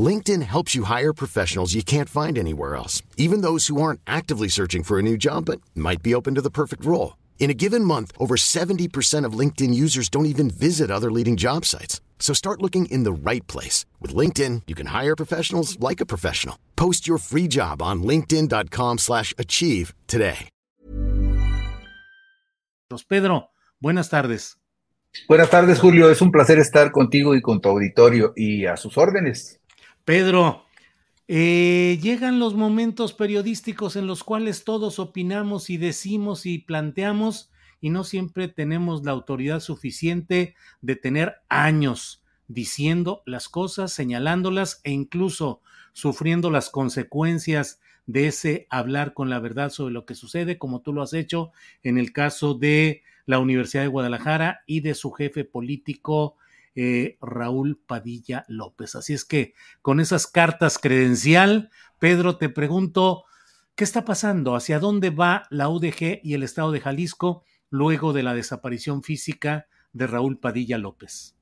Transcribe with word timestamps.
LinkedIn 0.00 0.42
helps 0.42 0.74
you 0.74 0.84
hire 0.84 1.12
professionals 1.12 1.74
you 1.74 1.82
can't 1.82 2.08
find 2.08 2.38
anywhere 2.38 2.76
else, 2.76 3.02
even 3.16 3.40
those 3.40 3.66
who 3.66 3.82
aren't 3.82 4.00
actively 4.06 4.48
searching 4.48 4.84
for 4.84 4.98
a 4.98 5.02
new 5.02 5.16
job 5.16 5.46
but 5.46 5.60
might 5.74 6.02
be 6.02 6.14
open 6.14 6.36
to 6.36 6.40
the 6.40 6.50
perfect 6.50 6.84
role. 6.84 7.16
In 7.40 7.50
a 7.50 7.54
given 7.54 7.84
month, 7.84 8.12
over 8.18 8.36
70% 8.36 9.24
of 9.24 9.32
LinkedIn 9.32 9.74
users 9.74 10.08
don't 10.08 10.30
even 10.34 10.48
visit 10.50 10.90
other 10.90 11.10
leading 11.10 11.36
job 11.36 11.64
sites. 11.64 12.00
So 12.20 12.32
start 12.34 12.62
looking 12.62 12.86
in 12.86 13.02
the 13.02 13.12
right 13.12 13.44
place. 13.48 13.86
With 13.98 14.14
LinkedIn, 14.14 14.62
you 14.68 14.76
can 14.76 14.86
hire 14.86 15.16
professionals 15.16 15.80
like 15.80 16.00
a 16.00 16.06
professional. 16.06 16.56
Post 16.76 17.08
your 17.08 17.18
free 17.18 17.48
job 17.48 17.82
on 17.82 18.04
linkedin.com 18.04 18.98
slash 18.98 19.34
achieve 19.36 19.94
today. 20.06 20.48
Pedro, 23.08 23.50
buenas 23.80 24.08
tardes. 24.10 24.56
Buenas 25.28 25.50
tardes, 25.50 25.78
Julio. 25.80 26.10
Es 26.10 26.20
un 26.22 26.30
placer 26.30 26.58
estar 26.58 26.92
contigo 26.92 27.34
y 27.34 27.40
con 27.40 27.60
tu 27.60 27.68
auditorio 27.68 28.32
y 28.36 28.66
a 28.66 28.76
sus 28.76 28.96
órdenes. 28.98 29.59
Pedro, 30.10 30.66
eh, 31.28 32.00
llegan 32.02 32.40
los 32.40 32.54
momentos 32.54 33.12
periodísticos 33.12 33.94
en 33.94 34.08
los 34.08 34.24
cuales 34.24 34.64
todos 34.64 34.98
opinamos 34.98 35.70
y 35.70 35.76
decimos 35.76 36.46
y 36.46 36.58
planteamos 36.58 37.52
y 37.80 37.90
no 37.90 38.02
siempre 38.02 38.48
tenemos 38.48 39.04
la 39.04 39.12
autoridad 39.12 39.60
suficiente 39.60 40.56
de 40.80 40.96
tener 40.96 41.36
años 41.48 42.24
diciendo 42.48 43.22
las 43.24 43.48
cosas, 43.48 43.92
señalándolas 43.92 44.80
e 44.82 44.90
incluso 44.90 45.62
sufriendo 45.92 46.50
las 46.50 46.70
consecuencias 46.70 47.78
de 48.06 48.26
ese 48.26 48.66
hablar 48.68 49.14
con 49.14 49.30
la 49.30 49.38
verdad 49.38 49.70
sobre 49.70 49.94
lo 49.94 50.06
que 50.06 50.16
sucede, 50.16 50.58
como 50.58 50.80
tú 50.80 50.92
lo 50.92 51.02
has 51.02 51.12
hecho 51.12 51.52
en 51.84 51.98
el 51.98 52.12
caso 52.12 52.54
de 52.54 53.04
la 53.26 53.38
Universidad 53.38 53.84
de 53.84 53.88
Guadalajara 53.90 54.64
y 54.66 54.80
de 54.80 54.96
su 54.96 55.12
jefe 55.12 55.44
político 55.44 56.36
eh, 56.74 57.16
Raúl 57.20 57.80
Padilla 57.86 58.44
López. 58.48 58.94
Así 58.94 59.12
es 59.12 59.24
que 59.24 59.54
con 59.82 60.00
esas 60.00 60.26
cartas 60.26 60.78
credencial, 60.78 61.70
Pedro, 61.98 62.36
te 62.36 62.48
pregunto, 62.48 63.24
¿qué 63.74 63.84
está 63.84 64.04
pasando? 64.04 64.54
¿Hacia 64.54 64.78
dónde 64.78 65.10
va 65.10 65.44
la 65.50 65.68
UDG 65.68 66.20
y 66.22 66.34
el 66.34 66.42
Estado 66.42 66.72
de 66.72 66.80
Jalisco 66.80 67.44
luego 67.70 68.12
de 68.12 68.22
la 68.22 68.34
desaparición 68.34 69.02
física 69.02 69.66
de 69.92 70.06
Raúl 70.06 70.38
Padilla 70.38 70.78
López? 70.78 71.36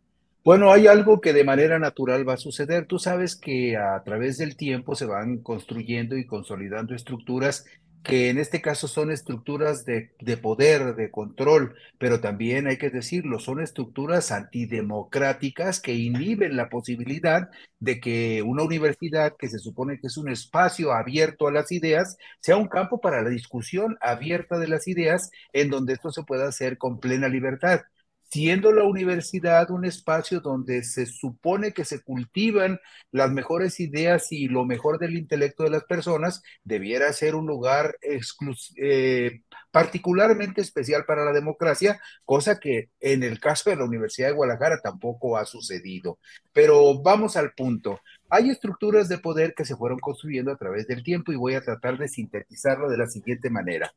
Bueno, 0.44 0.72
hay 0.72 0.86
algo 0.86 1.20
que 1.20 1.34
de 1.34 1.44
manera 1.44 1.78
natural 1.78 2.26
va 2.26 2.34
a 2.34 2.38
suceder. 2.38 2.86
Tú 2.86 2.98
sabes 2.98 3.36
que 3.36 3.76
a 3.76 4.02
través 4.02 4.38
del 4.38 4.56
tiempo 4.56 4.94
se 4.94 5.04
van 5.04 5.38
construyendo 5.38 6.16
y 6.16 6.26
consolidando 6.26 6.94
estructuras 6.94 7.66
que 8.02 8.30
en 8.30 8.38
este 8.38 8.62
caso 8.62 8.88
son 8.88 9.10
estructuras 9.10 9.84
de, 9.84 10.12
de, 10.20 10.36
poder, 10.36 10.94
de 10.94 11.10
control, 11.10 11.76
pero 11.98 12.20
también 12.20 12.66
hay 12.66 12.78
que 12.78 12.90
decirlo, 12.90 13.38
son 13.38 13.60
estructuras 13.60 14.32
antidemocráticas 14.32 15.80
que 15.80 15.94
inhiben 15.94 16.56
la 16.56 16.68
posibilidad 16.70 17.50
de 17.80 18.00
que 18.00 18.42
una 18.42 18.62
universidad, 18.62 19.36
que 19.38 19.48
se 19.48 19.58
supone 19.58 20.00
que 20.00 20.06
es 20.06 20.16
un 20.16 20.28
espacio 20.30 20.92
abierto 20.92 21.48
a 21.48 21.52
las 21.52 21.70
ideas, 21.72 22.16
sea 22.40 22.56
un 22.56 22.68
campo 22.68 23.00
para 23.00 23.22
la 23.22 23.30
discusión 23.30 23.98
abierta 24.00 24.58
de 24.58 24.68
las 24.68 24.88
ideas, 24.88 25.30
en 25.52 25.70
donde 25.70 25.94
esto 25.94 26.10
se 26.10 26.22
pueda 26.22 26.48
hacer 26.48 26.78
con 26.78 27.00
plena 27.00 27.28
libertad 27.28 27.82
siendo 28.30 28.72
la 28.72 28.84
universidad 28.84 29.70
un 29.70 29.84
espacio 29.84 30.40
donde 30.40 30.84
se 30.84 31.06
supone 31.06 31.72
que 31.72 31.84
se 31.84 32.02
cultivan 32.02 32.78
las 33.10 33.30
mejores 33.30 33.80
ideas 33.80 34.32
y 34.32 34.48
lo 34.48 34.64
mejor 34.64 34.98
del 34.98 35.16
intelecto 35.16 35.64
de 35.64 35.70
las 35.70 35.84
personas, 35.84 36.42
debiera 36.62 37.12
ser 37.12 37.34
un 37.34 37.46
lugar 37.46 37.96
eh, 38.02 39.40
particularmente 39.70 40.60
especial 40.60 41.04
para 41.06 41.24
la 41.24 41.32
democracia, 41.32 42.00
cosa 42.24 42.60
que 42.60 42.90
en 43.00 43.22
el 43.22 43.40
caso 43.40 43.70
de 43.70 43.76
la 43.76 43.84
Universidad 43.84 44.28
de 44.28 44.34
Guadalajara 44.34 44.80
tampoco 44.82 45.38
ha 45.38 45.46
sucedido. 45.46 46.18
Pero 46.52 47.00
vamos 47.00 47.36
al 47.36 47.52
punto. 47.52 48.00
Hay 48.28 48.50
estructuras 48.50 49.08
de 49.08 49.18
poder 49.18 49.54
que 49.54 49.64
se 49.64 49.76
fueron 49.76 49.98
construyendo 50.00 50.52
a 50.52 50.56
través 50.56 50.86
del 50.86 51.02
tiempo 51.02 51.32
y 51.32 51.36
voy 51.36 51.54
a 51.54 51.62
tratar 51.62 51.96
de 51.96 52.08
sintetizarlo 52.08 52.90
de 52.90 52.98
la 52.98 53.06
siguiente 53.06 53.48
manera. 53.48 53.92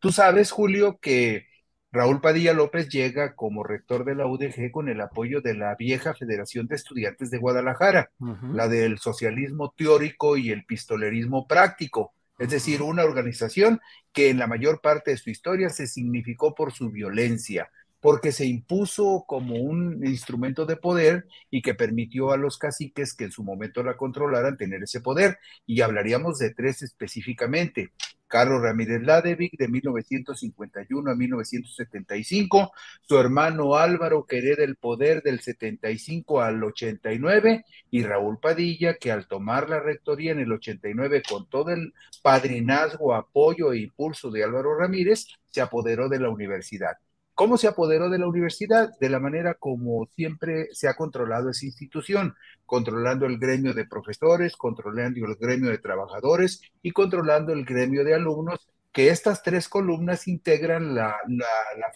Tú 0.00 0.10
sabes, 0.10 0.50
Julio, 0.50 0.98
que 1.00 1.46
Raúl 1.92 2.22
Padilla 2.22 2.54
López 2.54 2.88
llega 2.88 3.34
como 3.34 3.62
rector 3.62 4.06
de 4.06 4.14
la 4.14 4.26
UDG 4.26 4.70
con 4.70 4.88
el 4.88 5.00
apoyo 5.02 5.42
de 5.42 5.54
la 5.54 5.74
vieja 5.74 6.14
Federación 6.14 6.66
de 6.66 6.76
Estudiantes 6.76 7.30
de 7.30 7.36
Guadalajara, 7.36 8.10
la 8.54 8.66
del 8.66 8.98
socialismo 8.98 9.74
teórico 9.76 10.38
y 10.38 10.50
el 10.50 10.64
pistolerismo 10.64 11.46
práctico, 11.46 12.14
es 12.38 12.48
decir, 12.48 12.80
una 12.80 13.04
organización 13.04 13.80
que 14.12 14.30
en 14.30 14.38
la 14.38 14.46
mayor 14.46 14.80
parte 14.80 15.10
de 15.10 15.16
su 15.18 15.28
historia 15.28 15.68
se 15.68 15.86
significó 15.86 16.54
por 16.54 16.72
su 16.72 16.90
violencia, 16.90 17.70
porque 18.00 18.32
se 18.32 18.46
impuso 18.46 19.24
como 19.28 19.56
un 19.56 20.04
instrumento 20.04 20.66
de 20.66 20.76
poder 20.76 21.26
y 21.50 21.62
que 21.62 21.74
permitió 21.74 22.32
a 22.32 22.36
los 22.36 22.58
caciques 22.58 23.14
que 23.14 23.24
en 23.24 23.32
su 23.32 23.44
momento 23.44 23.84
la 23.84 23.96
controlaran 23.96 24.56
tener 24.56 24.82
ese 24.82 25.00
poder. 25.00 25.38
Y 25.66 25.82
hablaríamos 25.82 26.38
de 26.38 26.52
tres 26.52 26.82
específicamente. 26.82 27.92
Carlos 28.32 28.62
Ramírez 28.62 29.02
Ladevic 29.02 29.58
de 29.58 29.68
1951 29.68 31.10
a 31.10 31.14
1975, 31.14 32.72
su 33.02 33.18
hermano 33.18 33.76
Álvaro 33.76 34.24
que 34.24 34.38
hereda 34.38 34.64
el 34.64 34.76
poder 34.76 35.22
del 35.22 35.40
75 35.40 36.40
al 36.40 36.64
89 36.64 37.66
y 37.90 38.02
Raúl 38.04 38.38
Padilla 38.40 38.94
que 38.94 39.12
al 39.12 39.28
tomar 39.28 39.68
la 39.68 39.80
rectoría 39.80 40.32
en 40.32 40.40
el 40.40 40.50
89 40.50 41.22
con 41.28 41.46
todo 41.50 41.72
el 41.72 41.92
padrinazgo, 42.22 43.14
apoyo 43.14 43.74
e 43.74 43.80
impulso 43.80 44.30
de 44.30 44.44
Álvaro 44.44 44.78
Ramírez, 44.78 45.26
se 45.50 45.60
apoderó 45.60 46.08
de 46.08 46.20
la 46.20 46.30
universidad. 46.30 46.96
¿Cómo 47.42 47.58
se 47.58 47.66
apoderó 47.66 48.08
de 48.08 48.20
la 48.20 48.28
universidad? 48.28 48.96
De 49.00 49.08
la 49.08 49.18
manera 49.18 49.54
como 49.54 50.06
siempre 50.14 50.68
se 50.70 50.86
ha 50.86 50.94
controlado 50.94 51.50
esa 51.50 51.66
institución, 51.66 52.36
controlando 52.66 53.26
el 53.26 53.36
gremio 53.36 53.74
de 53.74 53.84
profesores, 53.84 54.54
controlando 54.54 55.26
el 55.26 55.34
gremio 55.34 55.68
de 55.68 55.78
trabajadores 55.78 56.62
y 56.82 56.92
controlando 56.92 57.52
el 57.52 57.64
gremio 57.64 58.04
de 58.04 58.14
alumnos, 58.14 58.68
que 58.92 59.08
estas 59.08 59.42
tres 59.42 59.68
columnas 59.68 60.28
integran 60.28 60.94
la, 60.94 61.16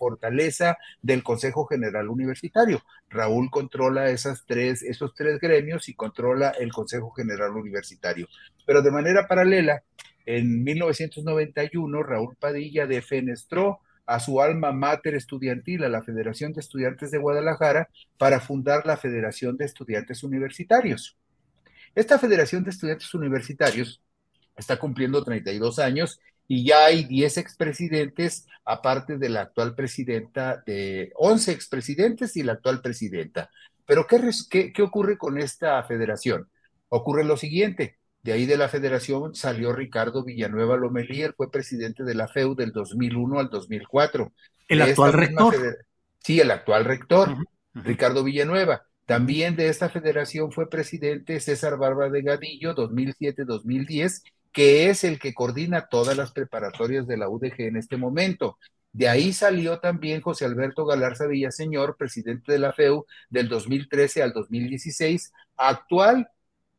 fortaleza 0.00 0.78
del 1.00 1.22
Consejo 1.22 1.64
General 1.66 2.08
Universitario. 2.08 2.82
Raúl 3.08 3.48
controla 3.48 4.10
esas 4.10 4.46
tres, 4.46 4.82
esos 4.82 5.14
tres 5.14 5.38
gremios 5.38 5.88
y 5.88 5.94
controla 5.94 6.50
el 6.58 6.72
Consejo 6.72 7.12
General 7.12 7.52
Universitario. 7.52 8.26
Pero 8.66 8.82
de 8.82 8.90
manera 8.90 9.28
paralela, 9.28 9.80
en 10.24 10.64
1991, 10.64 12.02
Raúl 12.02 12.34
Padilla 12.34 12.88
defenestró 12.88 13.78
a 14.06 14.20
su 14.20 14.40
alma 14.40 14.72
mater 14.72 15.14
estudiantil, 15.14 15.84
a 15.84 15.88
la 15.88 16.02
Federación 16.02 16.52
de 16.52 16.60
Estudiantes 16.60 17.10
de 17.10 17.18
Guadalajara, 17.18 17.88
para 18.16 18.40
fundar 18.40 18.86
la 18.86 18.96
Federación 18.96 19.56
de 19.56 19.64
Estudiantes 19.64 20.22
Universitarios. 20.22 21.16
Esta 21.94 22.18
Federación 22.18 22.62
de 22.64 22.70
Estudiantes 22.70 23.12
Universitarios 23.14 24.02
está 24.56 24.78
cumpliendo 24.78 25.22
32 25.24 25.78
años 25.78 26.20
y 26.48 26.64
ya 26.64 26.86
hay 26.86 27.04
10 27.04 27.38
expresidentes, 27.38 28.46
aparte 28.64 29.18
de 29.18 29.28
la 29.28 29.42
actual 29.42 29.74
presidenta, 29.74 30.62
de 30.64 31.12
11 31.16 31.52
expresidentes 31.52 32.36
y 32.36 32.42
la 32.42 32.52
actual 32.52 32.80
presidenta. 32.80 33.50
Pero 33.84 34.06
¿qué, 34.06 34.20
qué, 34.48 34.72
qué 34.72 34.82
ocurre 34.82 35.18
con 35.18 35.38
esta 35.38 35.82
federación? 35.84 36.48
Ocurre 36.88 37.24
lo 37.24 37.36
siguiente, 37.36 37.98
de 38.26 38.32
ahí 38.32 38.44
de 38.44 38.56
la 38.56 38.68
federación 38.68 39.36
salió 39.36 39.72
Ricardo 39.72 40.24
Villanueva 40.24 40.76
Lomelí, 40.76 41.22
él 41.22 41.34
fue 41.36 41.48
presidente 41.48 42.02
de 42.02 42.16
la 42.16 42.26
FEU 42.26 42.56
del 42.56 42.72
2001 42.72 43.38
al 43.38 43.50
2004. 43.50 44.32
¿El 44.66 44.82
actual 44.82 45.12
rector? 45.12 45.54
Sí, 46.18 46.40
el 46.40 46.50
actual 46.50 46.84
rector, 46.86 47.36
Ricardo 47.72 48.24
Villanueva. 48.24 48.82
También 49.04 49.54
de 49.54 49.68
esta 49.68 49.88
federación 49.90 50.50
fue 50.50 50.68
presidente 50.68 51.38
César 51.38 51.78
Barba 51.78 52.10
de 52.10 52.22
Gadillo, 52.22 52.74
2007-2010, 52.74 54.24
que 54.50 54.90
es 54.90 55.04
el 55.04 55.20
que 55.20 55.32
coordina 55.32 55.86
todas 55.86 56.16
las 56.16 56.32
preparatorias 56.32 57.06
de 57.06 57.18
la 57.18 57.28
UDG 57.28 57.60
en 57.60 57.76
este 57.76 57.96
momento. 57.96 58.58
De 58.90 59.08
ahí 59.08 59.32
salió 59.32 59.78
también 59.78 60.20
José 60.20 60.46
Alberto 60.46 60.84
Galarza 60.84 61.28
Villaseñor, 61.28 61.96
presidente 61.96 62.50
de 62.50 62.58
la 62.58 62.72
FEU 62.72 63.06
del 63.30 63.48
2013 63.48 64.24
al 64.24 64.32
2016, 64.32 65.32
actual 65.56 66.28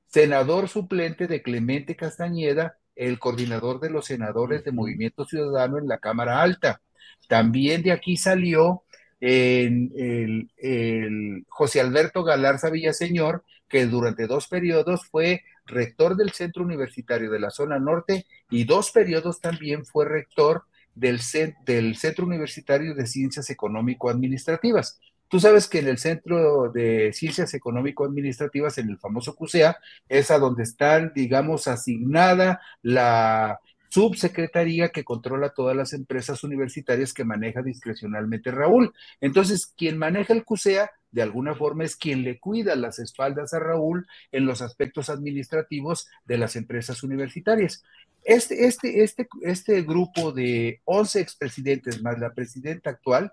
senador 0.08 0.70
suplente 0.70 1.28
de 1.28 1.42
Clemente 1.42 1.96
Castañeda, 1.96 2.78
el 2.96 3.20
coordinador 3.20 3.80
de 3.80 3.90
los 3.90 4.06
senadores 4.06 4.64
de 4.64 4.72
Movimiento 4.72 5.26
Ciudadano 5.26 5.78
en 5.78 5.88
la 5.88 6.00
Cámara 6.00 6.42
Alta. 6.42 6.82
También 7.28 7.84
de 7.84 7.92
aquí 7.92 8.18
salió 8.18 8.84
el, 9.20 10.50
el, 10.58 11.46
José 11.50 11.82
Alberto 11.82 12.24
Galarza 12.24 12.70
Villaseñor, 12.70 13.44
que 13.68 13.86
durante 13.86 14.28
dos 14.28 14.48
periodos 14.48 15.06
fue 15.08 15.44
rector 15.66 16.16
del 16.16 16.32
Centro 16.32 16.64
Universitario 16.64 17.30
de 17.30 17.40
la 17.40 17.50
Zona 17.50 17.80
Norte 17.80 18.26
y 18.50 18.64
dos 18.64 18.92
periodos 18.92 19.42
también 19.42 19.86
fue 19.86 20.06
rector 20.06 20.64
del, 20.96 21.20
del 21.66 21.96
Centro 21.98 22.26
Universitario 22.26 22.96
de 22.96 23.06
Ciencias 23.06 23.50
Económico-Administrativas. 23.50 25.00
Tú 25.30 25.40
sabes 25.40 25.68
que 25.68 25.80
en 25.80 25.88
el 25.88 25.98
Centro 25.98 26.72
de 26.72 27.12
Ciencias 27.14 27.54
Económico-Administrativas, 27.54 28.78
en 28.78 28.90
el 28.90 28.98
famoso 28.98 29.36
CUSEA, 29.36 29.78
es 30.08 30.32
a 30.32 30.40
donde 30.40 30.64
están, 30.64 31.12
digamos, 31.14 31.68
asignada 31.68 32.62
la 32.82 33.60
subsecretaría 33.90 34.90
que 34.90 35.04
controla 35.04 35.50
todas 35.50 35.76
las 35.76 35.94
empresas 35.94 36.44
universitarias 36.44 37.14
que 37.14 37.24
maneja 37.24 37.62
discrecionalmente 37.62 38.52
Raúl. 38.52 38.94
Entonces, 39.22 39.74
quien 39.78 39.98
maneja 39.98 40.34
el 40.34 40.46
CUSEA, 40.46 40.92
de 41.12 41.22
alguna 41.22 41.56
forma, 41.56 41.84
es 41.84 41.96
quien 41.96 42.24
le 42.24 42.40
cuida 42.40 42.76
las 42.76 43.00
espaldas 43.00 43.54
a 43.54 43.60
Raúl 43.60 44.08
en 44.32 44.46
los 44.46 44.62
aspectos 44.62 45.10
administrativos 45.10 46.08
de 46.26 46.38
las 46.38 46.56
empresas 46.56 47.04
universitarias. 47.04 47.84
Este, 48.24 48.68
este, 48.68 49.04
este, 49.04 49.28
este 49.42 49.82
grupo 49.84 50.32
de 50.32 50.82
11 50.84 51.22
expresidentes 51.22 52.02
más 52.02 52.20
la 52.20 52.34
presidenta 52.34 52.90
actual, 52.90 53.32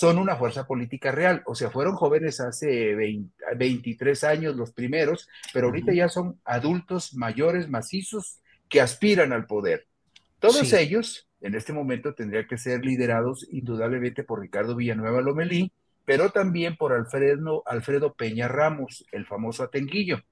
son 0.00 0.16
una 0.16 0.34
fuerza 0.34 0.66
política 0.66 1.12
real. 1.12 1.42
O 1.44 1.54
sea, 1.54 1.68
fueron 1.68 1.94
jóvenes 1.94 2.40
hace 2.40 2.94
23 3.54 4.24
años 4.24 4.56
los 4.56 4.72
primeros, 4.72 5.28
pero 5.52 5.66
ahorita 5.66 5.92
ya 5.92 6.08
son 6.08 6.40
adultos 6.46 7.12
mayores, 7.12 7.68
macizos, 7.68 8.40
que 8.70 8.80
aspiran 8.80 9.34
al 9.34 9.44
poder. 9.44 9.88
Todos 10.38 10.72
ellos, 10.72 11.28
en 11.42 11.54
este 11.54 11.74
momento, 11.74 12.14
tendrían 12.14 12.46
que 12.46 12.56
ser 12.56 12.82
liderados 12.82 13.46
indudablemente 13.50 14.24
por 14.24 14.40
Ricardo 14.40 14.74
Villanueva 14.74 15.20
Lomelí, 15.20 15.70
pero 16.06 16.30
también 16.30 16.78
por 16.78 16.94
Alfredo, 16.94 17.62
Alfredo 17.66 18.14
Peña 18.14 18.48
Ramos, 18.48 19.04
el 19.12 19.26
famoso 19.26 19.64
Atenguillo. 19.64 20.22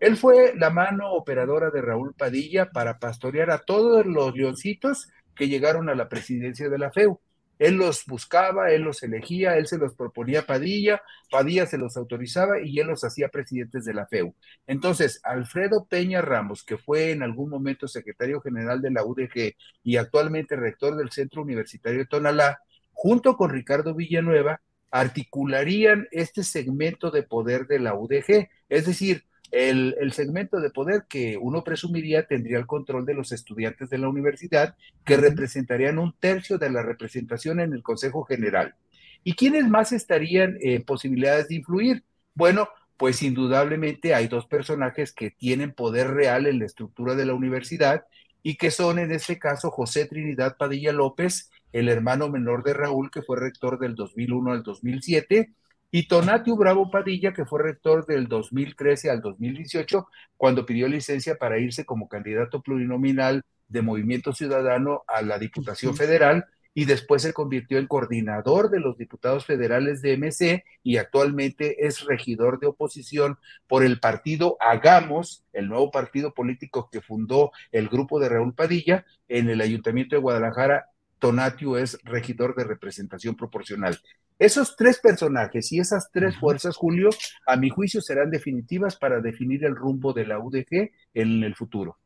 Él 0.00 0.18
fue 0.18 0.52
la 0.54 0.68
mano 0.68 1.12
operadora 1.12 1.70
de 1.70 1.80
Raúl 1.80 2.12
Padilla 2.12 2.72
para 2.72 2.98
pastorear 2.98 3.50
a 3.50 3.60
todos 3.60 4.04
los 4.04 4.36
leoncitos 4.36 5.08
que 5.34 5.48
llegaron 5.48 5.88
a 5.88 5.94
la 5.94 6.10
presidencia 6.10 6.68
de 6.68 6.76
la 6.76 6.92
FEU. 6.92 7.18
Él 7.58 7.74
los 7.74 8.04
buscaba, 8.06 8.70
él 8.70 8.82
los 8.82 9.02
elegía, 9.02 9.56
él 9.56 9.66
se 9.66 9.78
los 9.78 9.94
proponía 9.94 10.40
a 10.40 10.46
Padilla, 10.46 11.02
Padilla 11.30 11.66
se 11.66 11.78
los 11.78 11.96
autorizaba 11.96 12.60
y 12.60 12.78
él 12.80 12.88
los 12.88 13.04
hacía 13.04 13.28
presidentes 13.28 13.84
de 13.84 13.94
la 13.94 14.06
FEU. 14.06 14.34
Entonces, 14.66 15.20
Alfredo 15.22 15.86
Peña 15.86 16.20
Ramos, 16.20 16.64
que 16.64 16.78
fue 16.78 17.12
en 17.12 17.22
algún 17.22 17.50
momento 17.50 17.86
secretario 17.88 18.40
general 18.40 18.82
de 18.82 18.90
la 18.90 19.04
UDG 19.04 19.54
y 19.82 19.96
actualmente 19.96 20.56
rector 20.56 20.96
del 20.96 21.10
Centro 21.10 21.42
Universitario 21.42 22.00
de 22.00 22.06
Tonalá, 22.06 22.58
junto 22.92 23.36
con 23.36 23.50
Ricardo 23.50 23.94
Villanueva, 23.94 24.60
articularían 24.90 26.06
este 26.12 26.44
segmento 26.44 27.10
de 27.10 27.24
poder 27.24 27.66
de 27.66 27.80
la 27.80 27.94
UDG, 27.94 28.48
es 28.68 28.86
decir, 28.86 29.24
el, 29.54 30.12
segmento 30.12 30.60
de 30.60 30.70
poder 30.70 31.04
que 31.08 31.38
uno 31.40 31.62
presumiría 31.62 32.26
tendría 32.26 32.58
el 32.58 32.66
control 32.66 33.06
de 33.06 33.14
los 33.14 33.30
estudiantes 33.30 33.88
de 33.88 33.98
la 33.98 34.08
universidad, 34.08 34.74
que 35.04 35.16
representarían 35.16 35.98
un 35.98 36.12
tercio 36.18 36.58
de 36.58 36.70
la 36.70 36.82
representación 36.82 37.60
en 37.60 37.72
el 37.72 37.82
Consejo 37.82 38.24
General. 38.24 38.74
¿Y 39.22 39.34
quiénes 39.34 39.68
más 39.68 39.92
estarían 39.92 40.56
en 40.60 40.82
posibilidades 40.82 41.48
de 41.48 41.54
influir? 41.54 42.02
Bueno, 42.34 42.68
pues 42.96 43.22
indudablemente 43.22 44.14
hay 44.14 44.26
dos 44.26 44.46
personajes 44.46 45.12
que 45.12 45.30
tienen 45.30 45.72
poder 45.72 46.10
real 46.10 46.46
en 46.46 46.58
la 46.58 46.66
estructura 46.66 47.14
de 47.14 47.24
la 47.24 47.34
universidad 47.34 48.04
y 48.42 48.56
que 48.56 48.72
son 48.72 48.98
en 48.98 49.12
este 49.12 49.38
caso 49.38 49.70
José 49.70 50.06
Trinidad 50.06 50.56
Padilla 50.56 50.92
López, 50.92 51.50
el 51.72 51.88
hermano 51.88 52.28
menor 52.28 52.64
de 52.64 52.74
Raúl, 52.74 53.10
que 53.10 53.22
fue 53.22 53.38
rector 53.38 53.78
del 53.78 53.94
2001 53.94 54.52
al 54.52 54.62
2007, 54.64 55.52
y 55.96 56.08
Tonatio 56.08 56.56
Bravo 56.56 56.90
Padilla, 56.90 57.32
que 57.32 57.44
fue 57.44 57.62
rector 57.62 58.04
del 58.04 58.26
2013 58.26 59.10
al 59.10 59.20
2018, 59.20 60.08
cuando 60.36 60.66
pidió 60.66 60.88
licencia 60.88 61.36
para 61.36 61.60
irse 61.60 61.84
como 61.84 62.08
candidato 62.08 62.62
plurinominal 62.62 63.44
de 63.68 63.80
Movimiento 63.80 64.32
Ciudadano 64.32 65.04
a 65.06 65.22
la 65.22 65.38
Diputación 65.38 65.96
Federal 65.96 66.46
y 66.74 66.86
después 66.86 67.22
se 67.22 67.32
convirtió 67.32 67.78
en 67.78 67.86
coordinador 67.86 68.70
de 68.70 68.80
los 68.80 68.98
diputados 68.98 69.46
federales 69.46 70.02
de 70.02 70.14
MC 70.14 70.64
y 70.82 70.96
actualmente 70.96 71.86
es 71.86 72.04
regidor 72.04 72.58
de 72.58 72.66
oposición 72.66 73.38
por 73.68 73.84
el 73.84 74.00
partido 74.00 74.56
Hagamos, 74.58 75.44
el 75.52 75.68
nuevo 75.68 75.92
partido 75.92 76.34
político 76.34 76.88
que 76.90 77.02
fundó 77.02 77.52
el 77.70 77.88
grupo 77.88 78.18
de 78.18 78.30
Raúl 78.30 78.52
Padilla 78.52 79.06
en 79.28 79.48
el 79.48 79.60
Ayuntamiento 79.60 80.16
de 80.16 80.22
Guadalajara. 80.22 80.86
Tonatio 81.20 81.78
es 81.78 82.00
regidor 82.02 82.56
de 82.56 82.64
representación 82.64 83.36
proporcional. 83.36 83.96
Esos 84.38 84.74
tres 84.76 84.98
personajes 84.98 85.70
y 85.72 85.78
esas 85.78 86.10
tres 86.10 86.36
fuerzas, 86.36 86.76
Julio, 86.76 87.10
a 87.46 87.56
mi 87.56 87.70
juicio 87.70 88.00
serán 88.00 88.30
definitivas 88.30 88.96
para 88.96 89.20
definir 89.20 89.64
el 89.64 89.76
rumbo 89.76 90.12
de 90.12 90.26
la 90.26 90.40
UDG 90.40 90.90
en 91.14 91.44
el 91.44 91.54
futuro. 91.54 91.98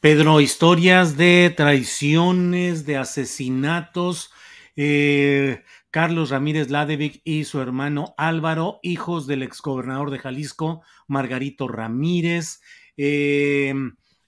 Pedro, 0.00 0.40
historias 0.40 1.16
de 1.16 1.52
traiciones, 1.54 2.86
de 2.86 2.96
asesinatos. 2.96 4.32
Eh, 4.76 5.62
Carlos 5.90 6.30
Ramírez 6.30 6.70
Ladevic 6.70 7.20
y 7.22 7.44
su 7.44 7.60
hermano 7.60 8.14
Álvaro, 8.16 8.80
hijos 8.82 9.26
del 9.26 9.42
exgobernador 9.42 10.10
de 10.10 10.18
Jalisco, 10.18 10.82
Margarito 11.06 11.68
Ramírez, 11.68 12.62
eh, 12.96 13.74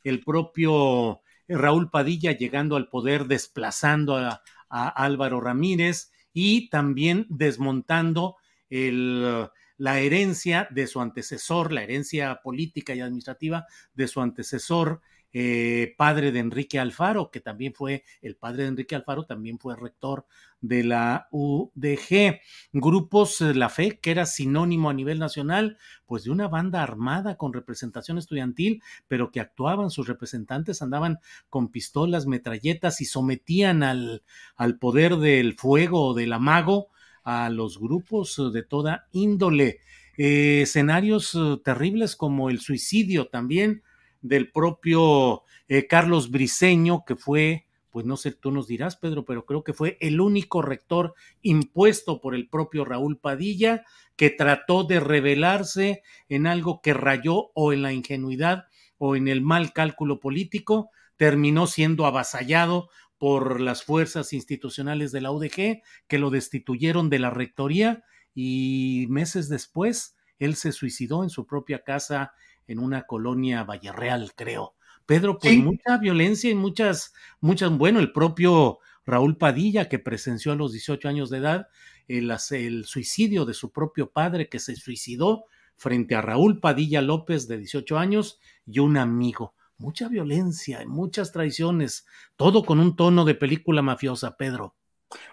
el 0.03 0.21
propio 0.21 1.23
Raúl 1.49 1.91
Padilla 1.91 2.33
llegando 2.33 2.77
al 2.77 2.89
poder 2.89 3.25
desplazando 3.25 4.17
a 4.17 4.43
Álvaro 4.69 5.41
Ramírez, 5.41 6.13
y 6.35 6.69
también 6.69 7.27
desmontando 7.31 8.37
la 8.69 10.01
herencia 10.01 10.69
de 10.71 10.87
su 10.87 11.01
antecesor, 11.01 11.73
la 11.73 11.85
herencia 11.85 12.41
política 12.43 12.95
y 12.95 13.01
administrativa 13.01 13.67
de 13.95 14.09
su 14.09 14.21
antecesor, 14.21 15.01
eh, 15.37 15.97
padre 15.99 16.31
de 16.31 16.39
Enrique 16.39 16.79
Alfaro, 16.79 17.33
que 17.33 17.41
también 17.41 17.75
fue, 17.75 18.05
el 18.23 18.37
padre 18.37 18.63
de 18.63 18.69
Enrique 18.69 18.95
Alfaro 18.95 19.27
también 19.27 19.59
fue 19.59 19.75
rector 19.75 20.27
de 20.61 20.85
la 20.85 21.27
UDG. 21.33 22.41
Grupos 22.73 23.41
eh, 23.41 23.53
La 23.53 23.69
Fe, 23.69 23.99
que 23.99 24.13
era 24.13 24.27
sinónimo 24.27 24.91
a 24.91 24.95
nivel 24.95 25.19
nacional, 25.19 25.77
pues 26.07 26.23
de 26.23 26.31
una 26.31 26.47
banda 26.47 26.85
armada 26.85 27.37
con 27.37 27.53
representación 27.53 28.17
estudiantil, 28.17 28.81
pero 29.09 29.33
que 29.33 29.41
actuaban, 29.41 29.91
sus 29.91 30.07
representantes 30.07 30.83
andaban 30.83 31.19
con 31.51 31.73
pistolas, 31.73 32.27
metralletas 32.27 33.01
y 33.01 33.05
sometían 33.05 33.83
al, 33.83 34.23
al 34.55 34.79
poder 34.79 35.17
del 35.17 35.55
fuego 35.55 36.11
o 36.11 36.15
del 36.15 36.33
amago 36.33 36.91
a 37.25 37.51
los 37.51 37.81
grupos 37.81 38.41
de 38.53 38.63
toda 38.63 39.09
índole. 39.11 39.81
Eh, 40.17 40.61
escenarios 40.63 41.37
terribles 41.65 42.15
como 42.15 42.51
el 42.51 42.61
suicidio 42.61 43.27
también 43.27 43.83
del 44.25 44.51
propio 44.51 45.43
eh, 45.69 45.87
Carlos 45.87 46.31
Briceño, 46.31 47.05
que 47.07 47.15
fue, 47.15 47.67
pues 47.91 48.07
no 48.07 48.17
sé, 48.17 48.33
tú 48.33 48.51
nos 48.51 48.67
dirás, 48.67 48.97
Pedro, 48.97 49.25
pero 49.25 49.45
creo 49.45 49.63
que 49.63 49.75
fue 49.75 49.99
el 50.01 50.21
único 50.21 50.63
rector 50.63 51.15
impuesto 51.43 52.21
por 52.21 52.35
el 52.35 52.49
propio 52.49 52.87
Raúl 52.87 53.19
Padilla, 53.19 53.85
que 54.17 54.31
trató 54.31 54.85
de 54.85 54.99
revelarse 54.99 56.03
en 56.29 56.47
algo 56.47 56.81
que 56.81 56.95
rayó 56.95 57.51
o 57.55 57.73
en 57.73 57.83
la 57.83 57.93
ingenuidad 57.93 58.65
o 58.97 59.15
en 59.15 59.29
el 59.29 59.43
mal 59.43 59.73
cálculo 59.75 60.21
político, 60.21 60.91
terminó 61.17 61.67
siendo 61.67 62.07
avasallado 62.07 62.89
por 63.19 63.61
las 63.61 63.85
fuerzas 63.85 64.33
institucionales 64.33 65.13
de 65.13 65.21
la 65.21 65.33
UDG, 65.33 65.83
que 66.09 66.19
lo 66.19 66.31
destituyeron 66.31 67.11
de 67.11 67.19
la 67.19 67.31
rectoría 67.31 68.05
y 68.35 69.07
meses 69.11 69.51
después 69.51 70.17
él 70.39 70.57
se 70.57 70.73
suicidó 70.73 71.23
en 71.23 71.31
su 71.31 71.47
propia 71.47 71.83
casa 71.83 72.33
en 72.67 72.79
una 72.79 73.03
colonia 73.03 73.65
Valle 73.65 73.93
Real, 73.93 74.33
creo. 74.35 74.75
Pedro, 75.07 75.39
pues 75.39 75.57
mucha 75.59 75.99
violencia 75.99 76.51
y 76.51 76.55
muchas, 76.55 77.13
muchas, 77.41 77.71
bueno, 77.77 78.01
el 78.01 78.13
propio 78.13 78.79
Raúl 79.05 79.37
Padilla, 79.37 79.89
que 79.89 79.99
presenció 79.99 80.53
a 80.53 80.57
los 80.57 80.73
18 80.73 81.09
años 81.09 81.29
de 81.29 81.39
edad 81.39 81.69
el, 82.09 82.35
el 82.51 82.85
suicidio 82.85 83.45
de 83.45 83.55
su 83.55 83.73
propio 83.73 84.11
padre, 84.11 84.49
que 84.49 84.59
se 84.59 84.77
suicidó 84.77 85.45
frente 85.77 86.15
a 86.15 86.23
Raúl 86.23 86.61
Padilla 86.61 87.03
López, 87.03 87.49
de 87.49 87.59
18 87.59 87.99
años, 87.99 88.41
y 88.67 88.79
un 88.79 88.97
amigo. 88.97 89.55
Mucha 89.77 90.09
violencia, 90.09 90.83
muchas 90.87 91.33
traiciones, 91.33 92.07
todo 92.37 92.65
con 92.65 92.79
un 92.79 92.97
tono 92.97 93.25
de 93.25 93.35
película 93.35 93.83
mafiosa, 93.83 94.37
Pedro. 94.37 94.77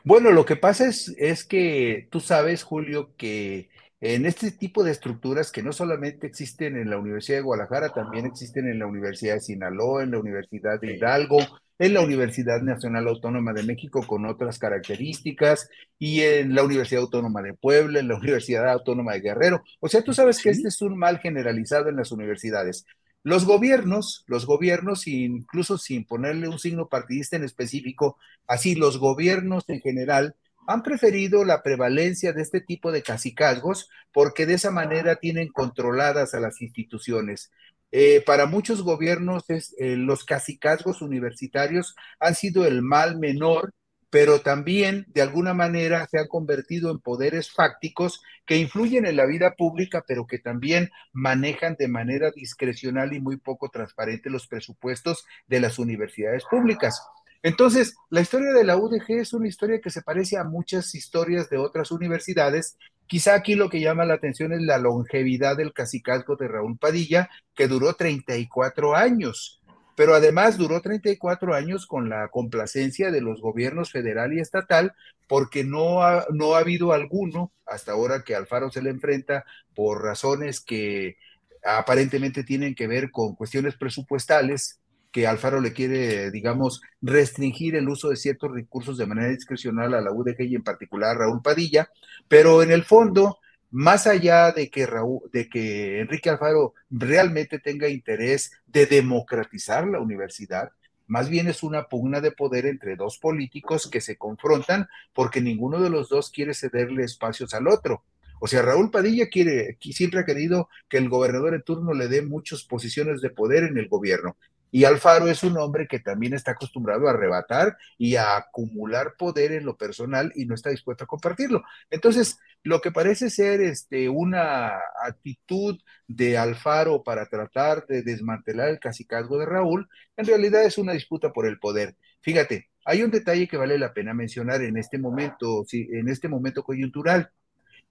Bueno, 0.03 0.31
lo 0.31 0.45
que 0.45 0.55
pasa 0.55 0.87
es, 0.87 1.13
es 1.17 1.45
que 1.45 2.07
tú 2.11 2.19
sabes, 2.19 2.63
Julio, 2.63 3.15
que 3.17 3.69
en 4.01 4.25
este 4.25 4.49
tipo 4.51 4.83
de 4.83 4.91
estructuras 4.91 5.51
que 5.51 5.61
no 5.61 5.71
solamente 5.71 6.25
existen 6.25 6.75
en 6.75 6.89
la 6.89 6.97
Universidad 6.97 7.37
de 7.37 7.43
Guadalajara, 7.43 7.89
también 7.89 8.25
existen 8.25 8.67
en 8.67 8.79
la 8.79 8.87
Universidad 8.87 9.35
de 9.35 9.41
Sinaloa, 9.41 10.01
en 10.01 10.11
la 10.11 10.17
Universidad 10.17 10.81
de 10.81 10.95
Hidalgo, 10.95 11.37
en 11.77 11.93
la 11.93 12.01
Universidad 12.01 12.61
Nacional 12.61 13.07
Autónoma 13.07 13.53
de 13.53 13.61
México 13.61 14.05
con 14.05 14.25
otras 14.25 14.57
características, 14.57 15.69
y 15.99 16.21
en 16.21 16.55
la 16.55 16.63
Universidad 16.63 17.03
Autónoma 17.03 17.43
de 17.43 17.53
Puebla, 17.53 17.99
en 17.99 18.07
la 18.07 18.17
Universidad 18.17 18.67
Autónoma 18.69 19.13
de 19.13 19.21
Guerrero. 19.21 19.63
O 19.79 19.87
sea, 19.87 20.03
tú 20.03 20.13
sabes 20.13 20.41
que 20.41 20.49
este 20.49 20.69
es 20.69 20.81
un 20.81 20.97
mal 20.97 21.19
generalizado 21.19 21.87
en 21.87 21.95
las 21.95 22.11
universidades. 22.11 22.87
Los 23.23 23.45
gobiernos, 23.45 24.23
los 24.25 24.47
gobiernos, 24.47 25.05
incluso 25.05 25.77
sin 25.77 26.05
ponerle 26.05 26.47
un 26.47 26.57
signo 26.57 26.89
partidista 26.89 27.35
en 27.35 27.43
específico, 27.43 28.17
así 28.47 28.73
los 28.73 28.97
gobiernos 28.97 29.63
en 29.67 29.79
general 29.79 30.35
han 30.67 30.83
preferido 30.83 31.43
la 31.45 31.63
prevalencia 31.63 32.33
de 32.33 32.41
este 32.41 32.61
tipo 32.61 32.91
de 32.91 33.03
cacicazgos 33.03 33.89
porque 34.11 34.45
de 34.45 34.55
esa 34.55 34.71
manera 34.71 35.15
tienen 35.15 35.49
controladas 35.49 36.33
a 36.33 36.39
las 36.39 36.61
instituciones. 36.61 37.51
Eh, 37.91 38.23
para 38.25 38.45
muchos 38.45 38.83
gobiernos 38.83 39.43
eh, 39.49 39.97
los 39.97 40.23
cacicazgos 40.23 41.01
universitarios 41.01 41.95
han 42.19 42.35
sido 42.35 42.65
el 42.65 42.81
mal 42.81 43.19
menor, 43.19 43.73
pero 44.09 44.41
también 44.41 45.05
de 45.09 45.21
alguna 45.21 45.53
manera 45.53 46.07
se 46.07 46.19
han 46.19 46.27
convertido 46.27 46.91
en 46.91 46.99
poderes 46.99 47.51
fácticos 47.51 48.21
que 48.45 48.57
influyen 48.57 49.05
en 49.05 49.17
la 49.17 49.25
vida 49.25 49.55
pública, 49.55 50.03
pero 50.07 50.25
que 50.25 50.39
también 50.39 50.89
manejan 51.11 51.75
de 51.77 51.87
manera 51.87 52.31
discrecional 52.31 53.13
y 53.13 53.19
muy 53.19 53.37
poco 53.37 53.69
transparente 53.69 54.29
los 54.29 54.47
presupuestos 54.47 55.25
de 55.47 55.59
las 55.59 55.79
universidades 55.79 56.43
públicas. 56.49 57.01
Entonces, 57.43 57.95
la 58.09 58.21
historia 58.21 58.51
de 58.51 58.63
la 58.63 58.77
UDG 58.77 59.19
es 59.19 59.33
una 59.33 59.47
historia 59.47 59.81
que 59.81 59.89
se 59.89 60.03
parece 60.03 60.37
a 60.37 60.43
muchas 60.43 60.93
historias 60.93 61.49
de 61.49 61.57
otras 61.57 61.91
universidades. 61.91 62.77
Quizá 63.07 63.33
aquí 63.33 63.55
lo 63.55 63.69
que 63.69 63.79
llama 63.79 64.05
la 64.05 64.13
atención 64.13 64.53
es 64.53 64.61
la 64.61 64.77
longevidad 64.77 65.57
del 65.57 65.73
cacicazgo 65.73 66.35
de 66.35 66.47
Raúl 66.47 66.77
Padilla, 66.77 67.29
que 67.55 67.67
duró 67.67 67.93
34 67.93 68.95
años, 68.95 69.59
pero 69.95 70.13
además 70.13 70.57
duró 70.57 70.81
34 70.81 71.55
años 71.55 71.87
con 71.87 72.09
la 72.09 72.27
complacencia 72.27 73.09
de 73.09 73.21
los 73.21 73.41
gobiernos 73.41 73.91
federal 73.91 74.33
y 74.33 74.39
estatal, 74.39 74.93
porque 75.27 75.63
no 75.63 76.03
ha, 76.03 76.27
no 76.29 76.53
ha 76.53 76.59
habido 76.59 76.93
alguno 76.93 77.51
hasta 77.65 77.93
ahora 77.93 78.23
que 78.23 78.35
Alfaro 78.35 78.69
se 78.69 78.83
le 78.83 78.91
enfrenta 78.91 79.45
por 79.73 80.03
razones 80.03 80.59
que 80.59 81.17
aparentemente 81.63 82.43
tienen 82.43 82.75
que 82.75 82.87
ver 82.87 83.11
con 83.11 83.35
cuestiones 83.35 83.75
presupuestales 83.75 84.80
que 85.11 85.27
Alfaro 85.27 85.59
le 85.59 85.73
quiere, 85.73 86.31
digamos, 86.31 86.81
restringir 87.01 87.75
el 87.75 87.89
uso 87.89 88.09
de 88.09 88.15
ciertos 88.15 88.51
recursos 88.51 88.97
de 88.97 89.05
manera 89.05 89.29
discrecional 89.29 89.93
a 89.93 90.01
la 90.01 90.11
UDG 90.11 90.41
y 90.41 90.55
en 90.55 90.63
particular 90.63 91.15
a 91.15 91.19
Raúl 91.19 91.41
Padilla, 91.41 91.89
pero 92.27 92.63
en 92.63 92.71
el 92.71 92.83
fondo, 92.83 93.39
más 93.71 94.07
allá 94.07 94.51
de 94.51 94.69
que, 94.69 94.85
Raúl, 94.85 95.29
de 95.31 95.49
que 95.49 95.99
Enrique 95.99 96.29
Alfaro 96.29 96.73
realmente 96.89 97.59
tenga 97.59 97.89
interés 97.89 98.51
de 98.67 98.85
democratizar 98.85 99.87
la 99.87 99.99
universidad, 99.99 100.71
más 101.07 101.29
bien 101.29 101.49
es 101.49 101.61
una 101.61 101.89
pugna 101.89 102.21
de 102.21 102.31
poder 102.31 102.65
entre 102.65 102.95
dos 102.95 103.17
políticos 103.17 103.89
que 103.91 103.99
se 103.99 104.15
confrontan 104.15 104.87
porque 105.13 105.41
ninguno 105.41 105.81
de 105.81 105.89
los 105.89 106.07
dos 106.07 106.31
quiere 106.31 106.53
cederle 106.53 107.03
espacios 107.03 107.53
al 107.53 107.67
otro. 107.67 108.05
O 108.39 108.47
sea, 108.47 108.61
Raúl 108.61 108.89
Padilla 108.89 109.27
quiere, 109.29 109.77
siempre 109.79 110.21
ha 110.21 110.25
querido 110.25 110.69
que 110.89 110.97
el 110.97 111.09
gobernador 111.09 111.53
en 111.53 111.61
turno 111.63 111.93
le 111.93 112.07
dé 112.07 112.21
muchas 112.21 112.63
posiciones 112.63 113.21
de 113.21 113.29
poder 113.29 113.65
en 113.65 113.77
el 113.77 113.87
gobierno. 113.87 114.35
Y 114.71 114.85
Alfaro 114.85 115.27
es 115.27 115.43
un 115.43 115.57
hombre 115.57 115.85
que 115.87 115.99
también 115.99 116.33
está 116.33 116.51
acostumbrado 116.51 117.07
a 117.07 117.11
arrebatar 117.11 117.77
y 117.97 118.15
a 118.15 118.37
acumular 118.37 119.15
poder 119.17 119.51
en 119.51 119.65
lo 119.65 119.77
personal 119.77 120.31
y 120.35 120.45
no 120.45 120.55
está 120.55 120.69
dispuesto 120.69 121.03
a 121.03 121.07
compartirlo. 121.07 121.63
Entonces, 121.89 122.39
lo 122.63 122.79
que 122.79 122.91
parece 122.91 123.29
ser 123.29 123.61
este, 123.61 124.07
una 124.07 124.71
actitud 125.03 125.77
de 126.07 126.37
Alfaro 126.37 127.03
para 127.03 127.25
tratar 127.25 127.85
de 127.87 128.01
desmantelar 128.01 128.69
el 128.69 128.79
cacicazgo 128.79 129.37
de 129.37 129.45
Raúl, 129.45 129.89
en 130.15 130.25
realidad 130.25 130.63
es 130.63 130.77
una 130.77 130.93
disputa 130.93 131.33
por 131.33 131.45
el 131.45 131.59
poder. 131.59 131.97
Fíjate, 132.21 132.69
hay 132.85 133.03
un 133.03 133.11
detalle 133.11 133.47
que 133.47 133.57
vale 133.57 133.77
la 133.77 133.93
pena 133.93 134.13
mencionar 134.13 134.61
en 134.61 134.77
este 134.77 134.97
momento, 134.97 135.65
en 135.71 136.07
este 136.07 136.27
momento 136.29 136.63
coyuntural. 136.63 137.29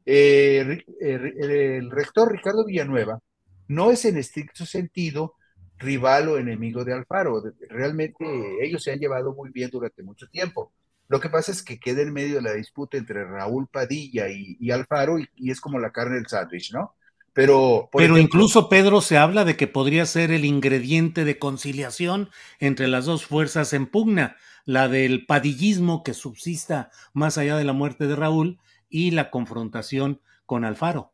Eh, 0.06 0.82
eh, 1.00 1.32
el 1.38 1.90
rector 1.90 2.32
Ricardo 2.32 2.64
Villanueva 2.64 3.20
no 3.68 3.90
es 3.90 4.04
en 4.06 4.16
estricto 4.16 4.64
sentido 4.64 5.34
rival 5.80 6.28
o 6.28 6.38
enemigo 6.38 6.84
de 6.84 6.92
Alfaro. 6.92 7.42
Realmente 7.68 8.24
ellos 8.62 8.82
se 8.82 8.92
han 8.92 9.00
llevado 9.00 9.34
muy 9.34 9.50
bien 9.50 9.70
durante 9.70 10.02
mucho 10.02 10.28
tiempo. 10.28 10.72
Lo 11.08 11.18
que 11.18 11.28
pasa 11.28 11.50
es 11.50 11.62
que 11.62 11.80
queda 11.80 12.02
en 12.02 12.12
medio 12.12 12.36
de 12.36 12.42
la 12.42 12.52
disputa 12.52 12.96
entre 12.96 13.24
Raúl 13.24 13.66
Padilla 13.66 14.28
y, 14.28 14.70
Alfaro 14.70 15.18
y, 15.18 15.50
es 15.50 15.60
como 15.60 15.80
la 15.80 15.90
carne 15.90 16.16
del 16.16 16.28
sándwich, 16.28 16.72
¿no? 16.72 16.94
Pero, 17.32 17.88
Pero 17.92 18.18
incluso 18.18 18.68
Pedro 18.68 19.00
se 19.00 19.16
habla 19.16 19.44
de 19.44 19.56
que 19.56 19.66
podría 19.66 20.04
ser 20.04 20.30
el 20.30 20.44
ingrediente 20.44 21.24
de 21.24 21.38
conciliación 21.38 22.28
entre 22.58 22.86
las 22.88 23.06
dos 23.06 23.24
fuerzas 23.24 23.72
en 23.72 23.86
pugna, 23.86 24.36
la 24.64 24.88
del 24.88 25.26
padillismo 25.26 26.02
que 26.02 26.12
subsista 26.12 26.90
más 27.12 27.38
allá 27.38 27.56
de 27.56 27.64
la 27.64 27.72
muerte 27.72 28.06
de 28.06 28.16
Raúl 28.16 28.58
y 28.88 29.12
la 29.12 29.30
confrontación 29.30 30.20
con 30.44 30.64
Alfaro. 30.64 31.12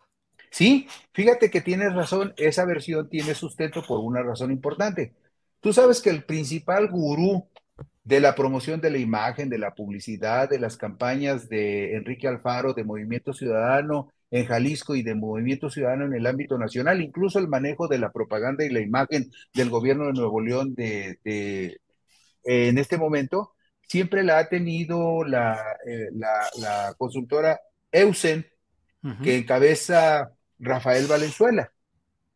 Sí, 0.57 0.89
fíjate 1.13 1.51
que 1.51 1.61
tienes 1.61 1.93
razón, 1.93 2.33
esa 2.39 2.65
versión 2.65 3.11
tiene 3.11 3.35
sustento 3.35 3.83
por 3.83 4.01
una 4.01 4.23
razón 4.23 4.51
importante. 4.51 5.13
Tú 5.61 5.75
sabes 5.75 6.01
que 6.01 6.09
el 6.09 6.25
principal 6.25 6.89
gurú 6.89 7.47
de 8.05 8.21
la 8.21 8.35
promoción 8.35 8.81
de 8.81 8.89
la 8.91 8.97
imagen, 8.97 9.51
de 9.51 9.59
la 9.59 9.75
publicidad, 9.75 10.49
de 10.49 10.59
las 10.59 10.79
campañas 10.79 11.51
de 11.51 11.95
Enrique 11.97 12.27
Alfaro, 12.27 12.73
de 12.73 12.85
Movimiento 12.85 13.35
Ciudadano 13.35 14.11
en 14.31 14.47
Jalisco 14.47 14.95
y 14.95 15.03
de 15.03 15.15
Movimiento 15.15 15.69
Ciudadano 15.69 16.07
en 16.07 16.15
el 16.15 16.27
ámbito 16.27 16.57
nacional, 16.57 17.03
incluso 17.03 17.39
el 17.39 17.49
manejo 17.49 17.87
de 17.87 17.99
la 17.99 18.11
propaganda 18.11 18.65
y 18.65 18.71
la 18.71 18.81
imagen 18.81 19.31
del 19.53 19.69
gobierno 19.69 20.07
de 20.07 20.15
Nuevo 20.15 20.41
León 20.41 20.75
de, 20.75 21.19
en 22.45 22.79
este 22.79 22.97
momento, 22.97 23.53
siempre 23.83 24.23
la 24.23 24.39
ha 24.39 24.49
tenido 24.49 25.23
la, 25.23 25.63
eh, 25.87 26.09
la, 26.15 26.95
consultora 26.97 27.61
Eusen, 27.93 28.47
que 29.23 29.37
encabeza 29.37 30.36
Rafael 30.59 31.07
Valenzuela. 31.07 31.71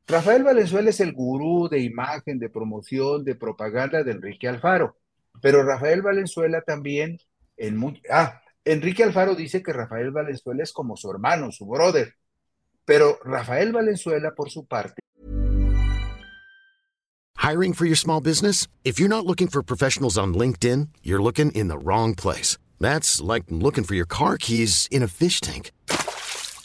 Rafael 0.06 0.42
Valenzuela 0.42 0.90
es 0.90 1.00
el 1.00 1.12
gurú 1.12 1.68
de 1.68 1.80
imagen, 1.80 2.38
de 2.38 2.48
promoción, 2.48 3.24
de 3.24 3.34
propaganda 3.36 4.02
de 4.02 4.12
Enrique 4.12 4.48
Alfaro. 4.48 4.96
Pero 5.40 5.62
Rafael 5.62 6.02
Valenzuela 6.02 6.62
también, 6.62 7.18
en 7.56 7.80
ah, 8.10 8.40
Enrique 8.64 9.04
Alfaro 9.04 9.34
dice 9.34 9.62
que 9.62 9.72
Rafael 9.72 10.10
Valenzuela 10.10 10.62
es 10.62 10.72
como 10.72 10.96
su 10.96 11.10
hermano, 11.10 11.52
su 11.52 11.66
brother. 11.66 12.14
Pero 12.84 13.18
Rafael 13.24 13.72
Valenzuela, 13.72 14.34
por 14.34 14.50
su 14.50 14.66
parte. 14.66 15.00
Hiring 17.36 17.72
for 17.72 17.86
your 17.86 17.96
small 17.96 18.20
business? 18.20 18.66
If 18.84 18.98
you're 18.98 19.08
not 19.08 19.24
looking 19.24 19.48
for 19.48 19.62
professionals 19.62 20.18
on 20.18 20.34
LinkedIn, 20.34 20.88
you're 21.02 21.22
looking 21.22 21.50
in 21.52 21.68
the 21.68 21.78
wrong 21.78 22.14
place. 22.14 22.58
That's 22.78 23.20
like 23.20 23.44
looking 23.48 23.84
for 23.84 23.94
your 23.94 24.06
car 24.06 24.36
keys 24.36 24.88
in 24.90 25.02
a 25.02 25.08
fish 25.08 25.40
tank. 25.40 25.70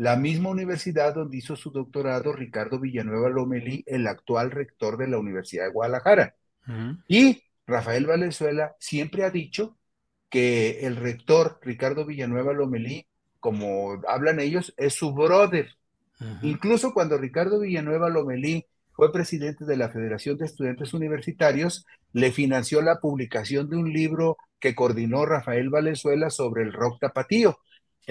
La 0.00 0.16
misma 0.16 0.48
universidad 0.48 1.14
donde 1.14 1.36
hizo 1.36 1.56
su 1.56 1.70
doctorado 1.70 2.32
Ricardo 2.32 2.80
Villanueva 2.80 3.28
Lomelí, 3.28 3.84
el 3.86 4.06
actual 4.06 4.50
rector 4.50 4.96
de 4.96 5.06
la 5.06 5.18
Universidad 5.18 5.64
de 5.64 5.72
Guadalajara. 5.72 6.36
Y 7.06 7.42
Rafael 7.66 8.06
Valenzuela 8.06 8.74
siempre 8.78 9.24
ha 9.24 9.30
dicho 9.30 9.76
que 10.30 10.86
el 10.86 10.96
rector 10.96 11.58
Ricardo 11.60 12.06
Villanueva 12.06 12.54
Lomelí, 12.54 13.08
como 13.40 14.00
hablan 14.08 14.40
ellos, 14.40 14.72
es 14.78 14.94
su 14.94 15.12
brother. 15.12 15.68
Incluso 16.40 16.94
cuando 16.94 17.18
Ricardo 17.18 17.60
Villanueva 17.60 18.08
Lomelí 18.08 18.64
fue 18.92 19.12
presidente 19.12 19.66
de 19.66 19.76
la 19.76 19.90
Federación 19.90 20.38
de 20.38 20.46
Estudiantes 20.46 20.94
Universitarios, 20.94 21.84
le 22.14 22.32
financió 22.32 22.80
la 22.80 23.00
publicación 23.00 23.68
de 23.68 23.76
un 23.76 23.92
libro 23.92 24.38
que 24.60 24.74
coordinó 24.74 25.26
Rafael 25.26 25.68
Valenzuela 25.68 26.30
sobre 26.30 26.62
el 26.62 26.72
rock 26.72 27.00
tapatío. 27.00 27.58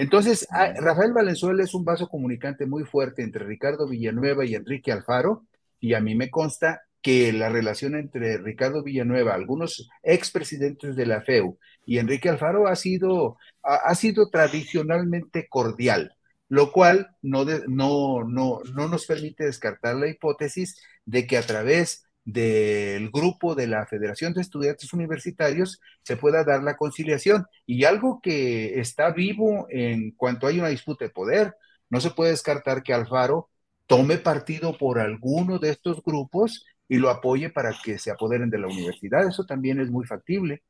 Entonces, 0.00 0.48
ah, 0.50 0.72
Rafael 0.78 1.12
Valenzuela 1.12 1.62
es 1.62 1.74
un 1.74 1.84
vaso 1.84 2.08
comunicante 2.08 2.64
muy 2.64 2.84
fuerte 2.84 3.22
entre 3.22 3.44
Ricardo 3.44 3.86
Villanueva 3.86 4.46
y 4.46 4.54
Enrique 4.54 4.92
Alfaro, 4.92 5.44
y 5.78 5.92
a 5.92 6.00
mí 6.00 6.14
me 6.14 6.30
consta 6.30 6.80
que 7.02 7.34
la 7.34 7.50
relación 7.50 7.94
entre 7.94 8.38
Ricardo 8.38 8.82
Villanueva, 8.82 9.34
algunos 9.34 9.90
expresidentes 10.02 10.96
de 10.96 11.04
la 11.04 11.20
FEU 11.20 11.58
y 11.84 11.98
Enrique 11.98 12.30
Alfaro 12.30 12.66
ha 12.66 12.76
sido, 12.76 13.36
ha, 13.62 13.94
sido 13.94 14.30
tradicionalmente 14.30 15.48
cordial, 15.50 16.16
lo 16.48 16.72
cual 16.72 17.14
no, 17.20 17.44
no, 17.68 18.24
no, 18.24 18.60
no 18.72 18.88
nos 18.88 19.04
permite 19.04 19.44
descartar 19.44 19.96
la 19.96 20.08
hipótesis 20.08 20.80
de 21.04 21.26
que 21.26 21.36
a 21.36 21.42
través 21.42 22.06
del 22.24 23.10
grupo 23.10 23.54
de 23.54 23.66
la 23.66 23.86
Federación 23.86 24.32
de 24.32 24.42
Estudiantes 24.42 24.92
Universitarios 24.92 25.80
se 26.02 26.16
pueda 26.16 26.44
dar 26.44 26.62
la 26.62 26.76
conciliación. 26.76 27.46
Y 27.66 27.84
algo 27.84 28.20
que 28.22 28.78
está 28.80 29.10
vivo 29.10 29.66
en 29.70 30.12
cuanto 30.12 30.46
hay 30.46 30.58
una 30.58 30.68
disputa 30.68 31.04
de 31.04 31.10
poder, 31.10 31.54
no 31.88 32.00
se 32.00 32.10
puede 32.10 32.30
descartar 32.30 32.82
que 32.82 32.94
Alfaro 32.94 33.48
tome 33.86 34.18
partido 34.18 34.78
por 34.78 35.00
alguno 35.00 35.58
de 35.58 35.70
estos 35.70 36.02
grupos 36.02 36.64
y 36.88 36.98
lo 36.98 37.10
apoye 37.10 37.50
para 37.50 37.74
que 37.82 37.98
se 37.98 38.10
apoderen 38.10 38.50
de 38.50 38.58
la 38.58 38.68
universidad. 38.68 39.26
Eso 39.26 39.44
también 39.44 39.80
es 39.80 39.90
muy 39.90 40.06
factible. 40.06 40.62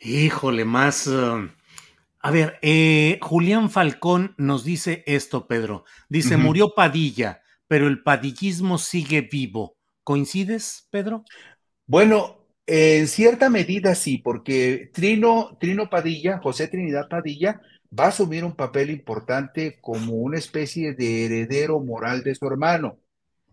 Híjole, 0.00 0.64
más... 0.64 1.06
Uh, 1.06 1.48
a 2.20 2.30
ver, 2.30 2.58
eh, 2.62 3.18
Julián 3.20 3.68
Falcón 3.68 4.34
nos 4.38 4.64
dice 4.64 5.04
esto, 5.06 5.46
Pedro. 5.46 5.84
Dice, 6.08 6.38
murió 6.38 6.74
Padilla, 6.74 7.42
pero 7.68 7.86
el 7.86 8.02
padillismo 8.02 8.78
sigue 8.78 9.20
vivo. 9.20 9.73
¿Coincides, 10.04 10.86
Pedro? 10.90 11.24
Bueno, 11.86 12.46
en 12.66 13.08
cierta 13.08 13.50
medida 13.50 13.94
sí, 13.94 14.18
porque 14.18 14.90
Trino, 14.92 15.56
Trino 15.58 15.90
Padilla, 15.90 16.38
José 16.38 16.68
Trinidad 16.68 17.08
Padilla, 17.08 17.60
va 17.98 18.06
a 18.06 18.08
asumir 18.08 18.44
un 18.44 18.54
papel 18.54 18.90
importante 18.90 19.78
como 19.80 20.14
una 20.14 20.38
especie 20.38 20.94
de 20.94 21.26
heredero 21.26 21.80
moral 21.80 22.22
de 22.22 22.34
su 22.34 22.46
hermano. 22.46 22.98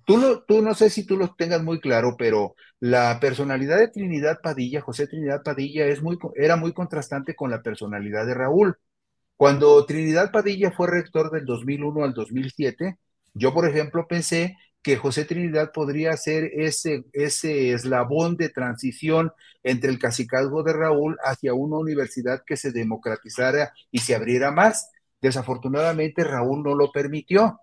Tú, 0.05 0.43
tú 0.47 0.61
no 0.61 0.73
sé 0.73 0.89
si 0.89 1.05
tú 1.05 1.17
lo 1.17 1.33
tengas 1.35 1.63
muy 1.63 1.79
claro, 1.79 2.15
pero 2.17 2.55
la 2.79 3.19
personalidad 3.19 3.77
de 3.77 3.87
Trinidad 3.87 4.41
Padilla, 4.41 4.81
José 4.81 5.07
Trinidad 5.07 5.43
Padilla, 5.43 5.85
es 5.85 6.01
muy, 6.01 6.17
era 6.35 6.55
muy 6.55 6.73
contrastante 6.73 7.35
con 7.35 7.51
la 7.51 7.61
personalidad 7.61 8.25
de 8.25 8.33
Raúl. 8.33 8.77
Cuando 9.37 9.85
Trinidad 9.85 10.31
Padilla 10.31 10.71
fue 10.71 10.87
rector 10.89 11.31
del 11.31 11.45
2001 11.45 12.03
al 12.03 12.13
2007, 12.13 12.97
yo, 13.33 13.53
por 13.53 13.67
ejemplo, 13.67 14.07
pensé 14.07 14.57
que 14.81 14.97
José 14.97 15.25
Trinidad 15.25 15.71
podría 15.71 16.15
ser 16.17 16.45
ese, 16.55 17.05
ese 17.13 17.73
eslabón 17.73 18.35
de 18.35 18.49
transición 18.49 19.31
entre 19.63 19.89
el 19.89 19.99
cacicazgo 19.99 20.63
de 20.63 20.73
Raúl 20.73 21.17
hacia 21.23 21.53
una 21.53 21.77
universidad 21.77 22.43
que 22.45 22.57
se 22.57 22.71
democratizara 22.71 23.73
y 23.91 23.99
se 23.99 24.15
abriera 24.15 24.51
más. 24.51 24.89
Desafortunadamente, 25.21 26.23
Raúl 26.23 26.63
no 26.63 26.73
lo 26.73 26.91
permitió, 26.91 27.59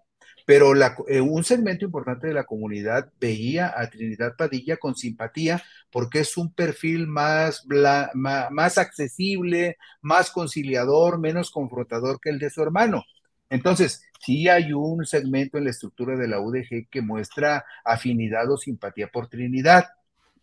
pero 0.47 0.73
eh, 1.09 1.21
un 1.21 1.45
segmento 1.45 1.85
importante 1.85 2.29
de 2.29 2.35
la 2.35 2.45
comunidad 2.45 3.11
veía 3.21 3.75
a 3.77 3.91
Trinidad 3.91 4.37
Padilla 4.37 4.77
con 4.77 4.95
simpatía 4.95 5.63
porque 5.91 6.21
es 6.21 6.37
un 6.37 6.55
perfil 6.55 7.09
más, 7.09 7.67
más 7.67 8.79
accesible, 8.79 9.77
más 10.01 10.31
conciliador, 10.31 11.19
menos 11.19 11.51
confrontador 11.51 12.21
que 12.21 12.31
el 12.31 12.39
de 12.39 12.51
su 12.51 12.63
hermano. 12.63 13.05
Entonces, 13.50 14.02
sí 14.21 14.49
hay 14.49 14.73
un 14.73 15.07
segmento 15.07 15.59
en 15.59 15.64
la 15.64 15.71
estructura 15.71 16.17
de 16.17 16.28
la 16.28 16.40
UDG 16.40 16.88
que 16.90 17.02
muestra 17.02 17.64
afinidad 17.85 18.50
o 18.50 18.57
simpatía 18.57 19.09
por 19.09 19.28
Trinidad. 19.28 19.87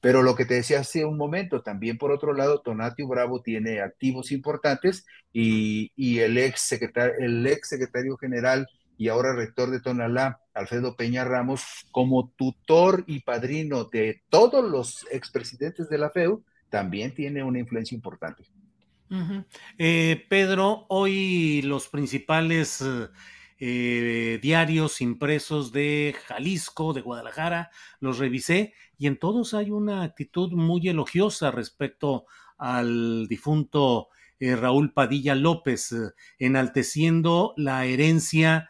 Pero 0.01 0.21
lo 0.21 0.35
que 0.35 0.45
te 0.45 0.55
decía 0.55 0.81
hace 0.81 1.03
un 1.03 1.17
momento, 1.17 1.61
también 1.63 1.97
por 1.97 2.11
otro 2.11 2.33
lado, 2.33 2.61
Tonatio 2.61 3.07
Bravo 3.07 3.41
tiene 3.41 3.81
activos 3.81 4.31
importantes 4.31 5.05
y, 5.33 6.19
el, 6.19 6.37
ex 6.37 6.61
secretario, 6.61 7.15
el 7.19 7.45
ex 7.47 7.69
secretario 7.69 8.15
general 8.17 8.67
y 8.97 9.09
ahora 9.09 9.35
rector 9.35 9.71
de 9.71 9.81
Tonalá, 9.81 10.39
Alfredo 10.53 10.95
Peña 10.95 11.25
Ramos, 11.25 11.87
como 11.91 12.29
tutor 12.35 13.03
y 13.07 13.21
padrino 13.21 13.85
de 13.85 14.21
todos 14.29 14.63
los 14.63 15.05
expresidentes 15.11 15.89
de 15.89 15.97
la 15.97 16.09
FEU, 16.11 16.43
también 16.69 17.13
tiene 17.13 17.43
una 17.43 17.59
influencia 17.59 17.95
importante. 17.95 18.43
Eh, 19.77 20.25
Pedro, 20.29 20.85
hoy 20.89 21.61
los 21.61 21.87
principales 21.89 22.83
eh, 23.59 24.39
diarios 24.41 25.01
impresos 25.01 25.71
de 25.71 26.15
Jalisco, 26.25 26.93
de 26.93 27.01
Guadalajara, 27.01 27.69
los 27.99 28.17
revisé 28.17 28.73
y 28.97 29.07
en 29.07 29.17
todos 29.17 29.53
hay 29.53 29.71
una 29.71 30.03
actitud 30.03 30.51
muy 30.53 30.87
elogiosa 30.87 31.51
respecto 31.51 32.25
al 32.57 33.27
difunto 33.27 34.09
eh, 34.39 34.55
Raúl 34.55 34.93
Padilla 34.93 35.35
López, 35.35 35.93
enalteciendo 36.39 37.53
la 37.57 37.85
herencia 37.85 38.69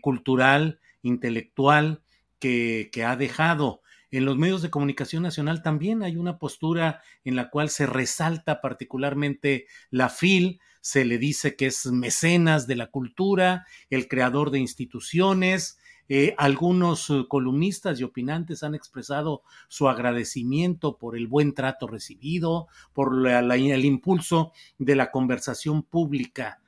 cultural, 0.00 0.80
intelectual 1.02 2.02
que 2.40 3.04
ha 3.06 3.14
dejado. 3.14 3.81
En 4.12 4.26
los 4.26 4.36
medios 4.36 4.60
de 4.60 4.68
comunicación 4.68 5.22
nacional 5.22 5.62
también 5.62 6.02
hay 6.02 6.16
una 6.16 6.38
postura 6.38 7.00
en 7.24 7.34
la 7.34 7.48
cual 7.48 7.70
se 7.70 7.86
resalta 7.86 8.60
particularmente 8.60 9.66
la 9.90 10.10
FIL, 10.10 10.60
se 10.82 11.06
le 11.06 11.16
dice 11.16 11.56
que 11.56 11.66
es 11.66 11.86
mecenas 11.86 12.66
de 12.66 12.76
la 12.76 12.88
cultura, 12.88 13.66
el 13.88 14.08
creador 14.08 14.50
de 14.50 14.58
instituciones, 14.58 15.78
eh, 16.10 16.34
algunos 16.36 17.08
eh, 17.08 17.24
columnistas 17.26 17.98
y 17.98 18.04
opinantes 18.04 18.62
han 18.62 18.74
expresado 18.74 19.44
su 19.68 19.88
agradecimiento 19.88 20.98
por 20.98 21.16
el 21.16 21.26
buen 21.26 21.54
trato 21.54 21.86
recibido, 21.86 22.68
por 22.92 23.26
el 23.26 23.84
impulso 23.86 24.52
de 24.78 24.94
la 24.94 25.10
conversación 25.10 25.84
pública. 25.84 26.60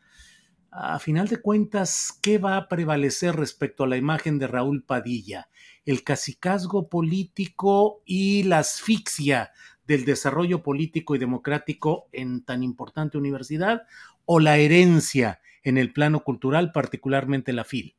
A 0.70 0.98
final 0.98 1.28
de 1.28 1.42
cuentas, 1.42 2.18
¿qué 2.22 2.38
va 2.38 2.56
a 2.56 2.68
prevalecer 2.68 3.36
respecto 3.36 3.84
a 3.84 3.86
la 3.86 3.96
imagen 3.96 4.38
de 4.38 4.46
Raúl 4.46 4.82
Padilla? 4.82 5.48
El 5.84 6.02
cacicazgo 6.02 6.88
político 6.88 8.02
y 8.04 8.44
la 8.44 8.58
asfixia 8.58 9.52
del 9.86 10.04
desarrollo 10.04 10.62
político 10.62 11.14
y 11.14 11.18
democrático 11.18 12.08
en 12.12 12.44
tan 12.44 12.62
importante 12.62 13.18
universidad 13.18 13.82
o 14.24 14.40
la 14.40 14.56
herencia 14.56 15.40
en 15.62 15.78
el 15.78 15.92
plano 15.92 16.22
cultural, 16.24 16.72
particularmente 16.72 17.52
la 17.52 17.64
FIL? 17.64 17.96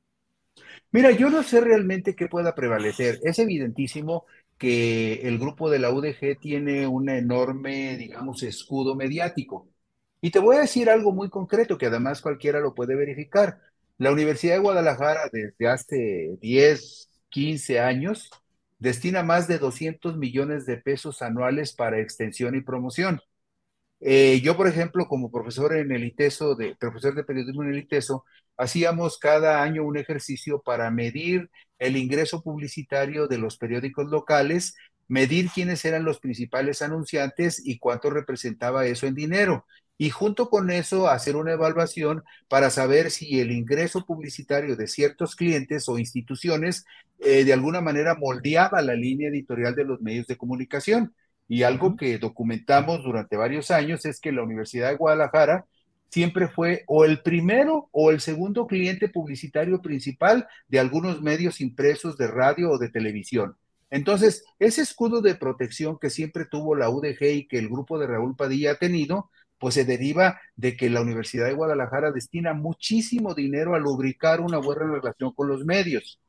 Mira, 0.92 1.12
yo 1.12 1.30
no 1.30 1.44
sé 1.44 1.62
realmente 1.62 2.16
qué 2.16 2.28
pueda 2.28 2.56
prevalecer. 2.56 3.20
Es 3.24 3.40
evidentísimo 3.40 4.26
que 4.58 5.28
el 5.28 5.38
grupo 5.38 5.70
de 5.70 5.80
la 5.80 5.92
UDG 5.92 6.40
tiene 6.40 6.88
un 6.88 7.10
enorme, 7.10 7.98
digamos, 7.98 8.44
escudo 8.44 8.96
mediático. 8.96 9.68
Y 10.22 10.32
te 10.32 10.40
voy 10.40 10.56
a 10.56 10.62
decir 10.62 10.90
algo 10.90 11.12
muy 11.12 11.30
concreto 11.30 11.78
que 11.78 11.88
además 11.88 12.22
cualquiera 12.22 12.60
lo 12.60 12.74
puede 12.74 12.96
verificar. 12.96 13.60
La 13.98 14.12
Universidad 14.12 14.56
de 14.56 14.62
Guadalajara 14.62 15.22
desde 15.32 15.68
hace 15.68 16.38
10, 16.42 17.10
15 17.30 17.80
años, 17.80 18.30
destina 18.80 19.24
más 19.24 19.48
de 19.48 19.60
200 19.60 20.18
millones 20.18 20.66
de 20.66 20.78
pesos 20.78 21.22
anuales 21.22 21.74
para 21.74 22.00
extensión 22.00 22.56
y 22.56 22.62
promoción. 22.62 23.22
Eh, 24.02 24.42
yo, 24.44 24.58
por 24.58 24.68
ejemplo, 24.68 25.08
como 25.08 25.32
profesor 25.32 25.76
en 25.76 25.92
el 25.92 26.04
ITESO, 26.04 26.56
de, 26.56 26.76
profesor 26.76 27.16
de 27.16 27.24
periodismo 27.24 27.64
en 27.64 27.70
el 27.70 27.80
ITESO, 27.80 28.26
hacíamos 28.58 29.18
cada 29.18 29.64
año 29.64 29.84
un 29.84 29.98
ejercicio 29.98 30.62
para 30.62 30.92
medir 30.92 31.50
el 31.80 31.98
ingreso 31.98 32.44
publicitario 32.44 33.28
de 33.28 33.38
los 33.38 33.58
periódicos 33.58 34.06
locales, 34.12 34.76
medir 35.08 35.50
quiénes 35.50 35.86
eran 35.86 36.04
los 36.04 36.20
principales 36.20 36.82
anunciantes 36.82 37.62
y 37.66 37.80
cuánto 37.80 38.10
representaba 38.10 38.86
eso 38.86 39.08
en 39.08 39.16
dinero 39.16 39.66
y 39.98 40.10
junto 40.10 40.50
con 40.50 40.72
eso 40.72 41.08
hacer 41.08 41.36
una 41.36 41.54
evaluación 41.54 42.24
para 42.48 42.70
saber 42.70 43.12
si 43.12 43.40
el 43.40 43.52
ingreso 43.52 44.06
publicitario 44.06 44.76
de 44.76 44.88
ciertos 44.88 45.36
clientes 45.36 45.88
o 45.88 45.98
instituciones 45.98 46.86
eh, 47.20 47.46
de 47.46 47.54
alguna 47.54 47.82
manera 47.82 48.16
moldeaba 48.16 48.82
la 48.82 48.94
línea 48.94 49.30
editorial 49.30 49.76
de 49.76 49.86
los 49.86 50.02
medios 50.02 50.28
de 50.28 50.38
comunicación. 50.38 51.14
Y 51.48 51.64
algo 51.64 51.96
que 51.96 52.18
documentamos 52.18 53.04
durante 53.04 53.38
varios 53.38 53.72
años 53.72 54.06
es 54.06 54.20
que 54.20 54.32
la 54.32 54.44
Universidad 54.44 54.90
de 54.90 54.98
Guadalajara 54.98 55.66
siempre 56.10 56.48
fue 56.48 56.84
o 56.88 57.06
el 57.06 57.22
primero 57.22 57.90
o 57.92 58.12
el 58.12 58.20
segundo 58.20 58.68
cliente 58.68 59.10
publicitario 59.10 59.82
principal 59.82 60.48
de 60.68 60.80
algunos 60.80 61.22
medios 61.22 61.62
impresos 61.62 62.18
de 62.18 62.28
radio 62.28 62.72
o 62.72 62.78
de 62.78 62.90
televisión. 62.90 63.58
Entonces, 63.90 64.44
ese 64.60 64.82
escudo 64.82 65.22
de 65.22 65.36
protección 65.36 65.98
que 66.00 66.10
siempre 66.10 66.46
tuvo 66.46 66.76
la 66.76 66.90
UDG 66.90 67.24
y 67.24 67.48
que 67.48 67.60
el 67.60 67.70
grupo 67.70 68.00
de 68.00 68.08
Raúl 68.08 68.36
Padilla 68.36 68.72
ha 68.72 68.76
tenido, 68.76 69.30
pues 69.60 69.76
se 69.76 69.86
deriva 69.86 70.40
de 70.56 70.76
que 70.76 70.90
la 70.90 71.02
Universidad 71.02 71.46
de 71.46 71.54
Guadalajara 71.54 72.12
destina 72.12 72.54
muchísimo 72.54 73.34
dinero 73.34 73.76
a 73.76 73.80
lubricar 73.80 74.42
una 74.42 74.58
buena 74.58 74.86
relación 74.86 75.34
con 75.34 75.48
los 75.48 75.66
medios. 75.66 76.20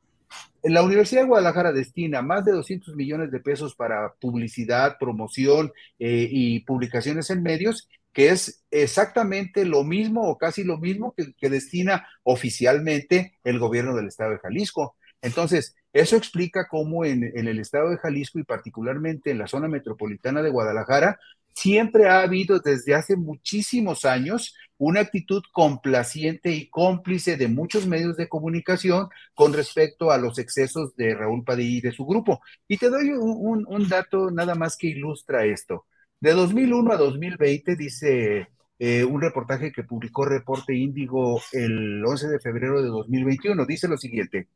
La 0.63 0.83
Universidad 0.83 1.21
de 1.21 1.27
Guadalajara 1.27 1.71
destina 1.71 2.21
más 2.21 2.43
de 2.43 2.51
200 2.51 2.95
millones 2.95 3.31
de 3.31 3.39
pesos 3.39 3.75
para 3.75 4.13
publicidad, 4.19 4.97
promoción 4.99 5.71
eh, 5.99 6.27
y 6.29 6.61
publicaciones 6.61 7.29
en 7.29 7.43
medios, 7.43 7.87
que 8.11 8.29
es 8.29 8.65
exactamente 8.71 9.63
lo 9.63 9.83
mismo 9.83 10.27
o 10.27 10.37
casi 10.37 10.63
lo 10.63 10.77
mismo 10.77 11.13
que, 11.15 11.49
destina 11.49 12.07
oficialmente 12.23 13.37
el 13.43 13.59
gobierno 13.59 13.95
del 13.95 14.07
estado 14.07 14.31
de 14.31 14.39
Jalisco. 14.39 14.95
Entonces, 15.21 15.75
eso 15.93 16.15
explica 16.15 16.67
cómo 16.67 17.05
en, 17.05 17.23
en, 17.23 17.47
el 17.47 17.59
estado 17.59 17.89
de 17.89 17.97
Jalisco 17.97 18.39
y 18.39 18.43
particularmente 18.43 19.31
en 19.31 19.37
la 19.37 19.47
zona 19.47 19.67
metropolitana 19.67 20.41
de 20.41 20.49
Guadalajara 20.49 21.19
siempre 21.57 22.07
ha 22.07 22.21
habido 22.21 22.59
desde 22.59 22.93
hace 22.93 23.15
muchísimos 23.15 24.05
años 24.05 24.53
una 24.77 24.99
actitud 24.99 25.41
complaciente 25.51 26.51
y 26.51 26.69
cómplice 26.69 27.35
de 27.35 27.47
muchos 27.47 27.87
medios 27.87 28.15
de 28.15 28.29
comunicación 28.29 29.09
con 29.33 29.53
respecto 29.53 30.11
a 30.11 30.19
los 30.19 30.37
excesos 30.37 30.95
de 30.95 31.15
Raúl 31.15 31.43
Padilla 31.43 31.77
y 31.79 31.81
de 31.81 31.91
su 31.91 32.05
grupo. 32.05 32.41
Y 32.67 32.77
te 32.77 32.91
doy 32.91 33.09
un, 33.09 33.89
dato 33.89 34.29
nada 34.29 34.53
más 34.53 34.77
que 34.77 34.87
ilustra 34.87 35.45
esto. 35.45 35.85
De 36.19 36.33
2001 36.33 36.91
a 36.93 36.97
2020, 36.97 37.75
dice 37.75 38.49
eh, 38.77 39.03
un 39.03 39.19
reportaje 39.19 39.71
que 39.71 39.83
publicó 39.83 40.25
Reporte 40.25 40.75
Índigo 40.75 41.41
el 41.53 42.05
11 42.05 42.27
de 42.27 42.39
febrero 42.39 42.83
de 42.83 42.89
2021, 42.89 43.65
dice 43.65 43.87
lo 43.87 43.97
siguiente. 43.97 44.47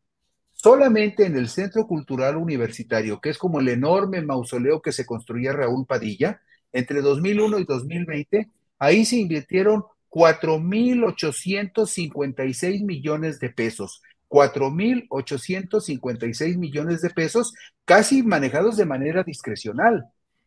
Solamente 0.52 1.26
en 1.26 1.36
el 1.36 1.50
Centro 1.50 1.88
Cultural 1.88 2.38
Universitario, 2.38 3.20
que 3.20 3.32
es 3.32 3.40
como 3.40 3.60
el 3.60 3.70
enorme 3.70 4.22
mausoleo 4.22 4.84
que 4.84 4.92
se 4.92 5.08
construía 5.08 5.52
Raúl 5.52 5.88
Padilla, 5.88 6.42
entre 6.74 7.02
2001 7.02 7.60
y 7.60 7.66
2020, 7.66 8.50
ahí 8.80 9.06
se 9.06 9.18
invirtieron 9.18 9.84
4.856 10.10 12.84
millones 12.84 13.40
de 13.40 13.50
pesos. 13.50 14.02
4.856 14.30 16.58
millones 16.58 17.02
de 17.02 17.10
pesos, 17.10 17.54
casi 17.84 18.24
manejados 18.24 18.78
de 18.78 18.86
manera 18.86 19.24
discrecional. 19.24 20.06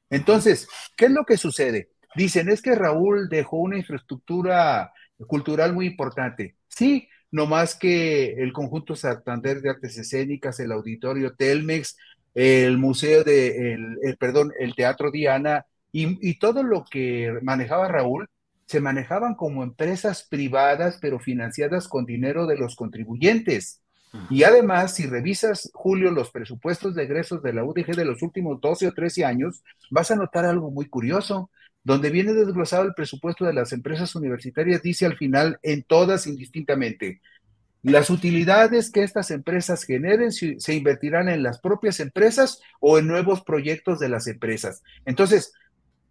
Entonces, 0.09 0.67
¿qué 0.97 1.05
es 1.07 1.11
lo 1.11 1.25
que 1.25 1.37
sucede? 1.37 1.91
Dicen, 2.17 2.49
es 2.49 2.63
que 2.63 2.75
Raúl 2.75 3.29
dejó 3.29 3.59
una 3.59 3.77
infraestructura 3.77 4.93
cultural 5.27 5.75
muy 5.75 5.87
importante. 5.87 6.57
Sí, 6.69 7.09
no 7.31 7.47
más 7.47 7.75
que 7.75 8.35
el 8.35 8.53
conjunto 8.53 8.97
Santander 8.97 9.61
de 9.61 9.71
Artes 9.71 9.99
Escénicas, 9.99 10.61
el 10.61 10.73
Auditorio 10.73 11.35
Telmex, 11.35 11.97
el 12.35 12.79
Museo 12.79 13.25
de, 13.25 13.75
el, 13.75 14.17
perdón, 14.19 14.53
el 14.59 14.75
Teatro 14.75 15.11
Diana 15.11 15.67
y, 15.97 16.39
todo 16.41 16.65
lo 16.65 16.85
que 16.85 17.39
manejaba 17.43 17.87
Raúl 17.87 18.29
se 18.67 18.81
manejaban 18.81 19.37
como 19.37 19.63
empresas 19.63 20.27
privadas, 20.29 20.99
pero 21.01 21.21
financiadas 21.21 21.87
con 21.87 22.05
dinero 22.05 22.47
de 22.47 22.57
los 22.57 22.75
contribuyentes. 22.75 23.81
Y 24.29 24.43
además, 24.43 24.95
si 24.95 25.07
revisas, 25.07 25.71
Julio, 25.73 26.11
los 26.11 26.31
presupuestos 26.31 26.97
de 26.97 27.05
egresos 27.05 27.43
de 27.43 27.53
la 27.53 27.65
UDG 27.65 27.95
de 27.95 28.05
los 28.05 28.23
últimos 28.23 28.61
12 28.61 28.89
o 28.89 28.93
13 28.93 29.25
años, 29.25 29.63
vas 29.91 30.11
a 30.11 30.17
notar 30.17 30.45
algo 30.45 30.71
muy 30.73 30.87
curioso. 30.87 31.51
Donde 31.85 32.11
viene 32.11 32.33
desglosado 32.33 32.85
el 32.85 32.95
presupuesto 32.95 33.45
de 33.45 33.53
las 33.53 33.73
empresas 33.73 34.17
universitarias, 34.17 34.83
dice 34.83 35.07
al 35.07 35.17
final, 35.17 35.59
en 35.63 35.85
todas 35.85 36.27
indistintamente, 36.27 37.21
las 37.83 38.09
utilidades 38.09 38.91
que 38.91 39.03
estas 39.03 39.31
empresas 39.31 39.85
generen 39.85 40.33
se 40.33 40.75
invertirán 40.75 41.29
en 41.29 41.43
las 41.43 41.61
propias 41.61 42.01
empresas 42.01 42.63
o 42.81 42.99
en 42.99 43.07
nuevos 43.07 43.43
proyectos 43.43 44.01
de 44.01 44.09
las 44.09 44.27
empresas. 44.27 44.83
Entonces, 45.05 45.53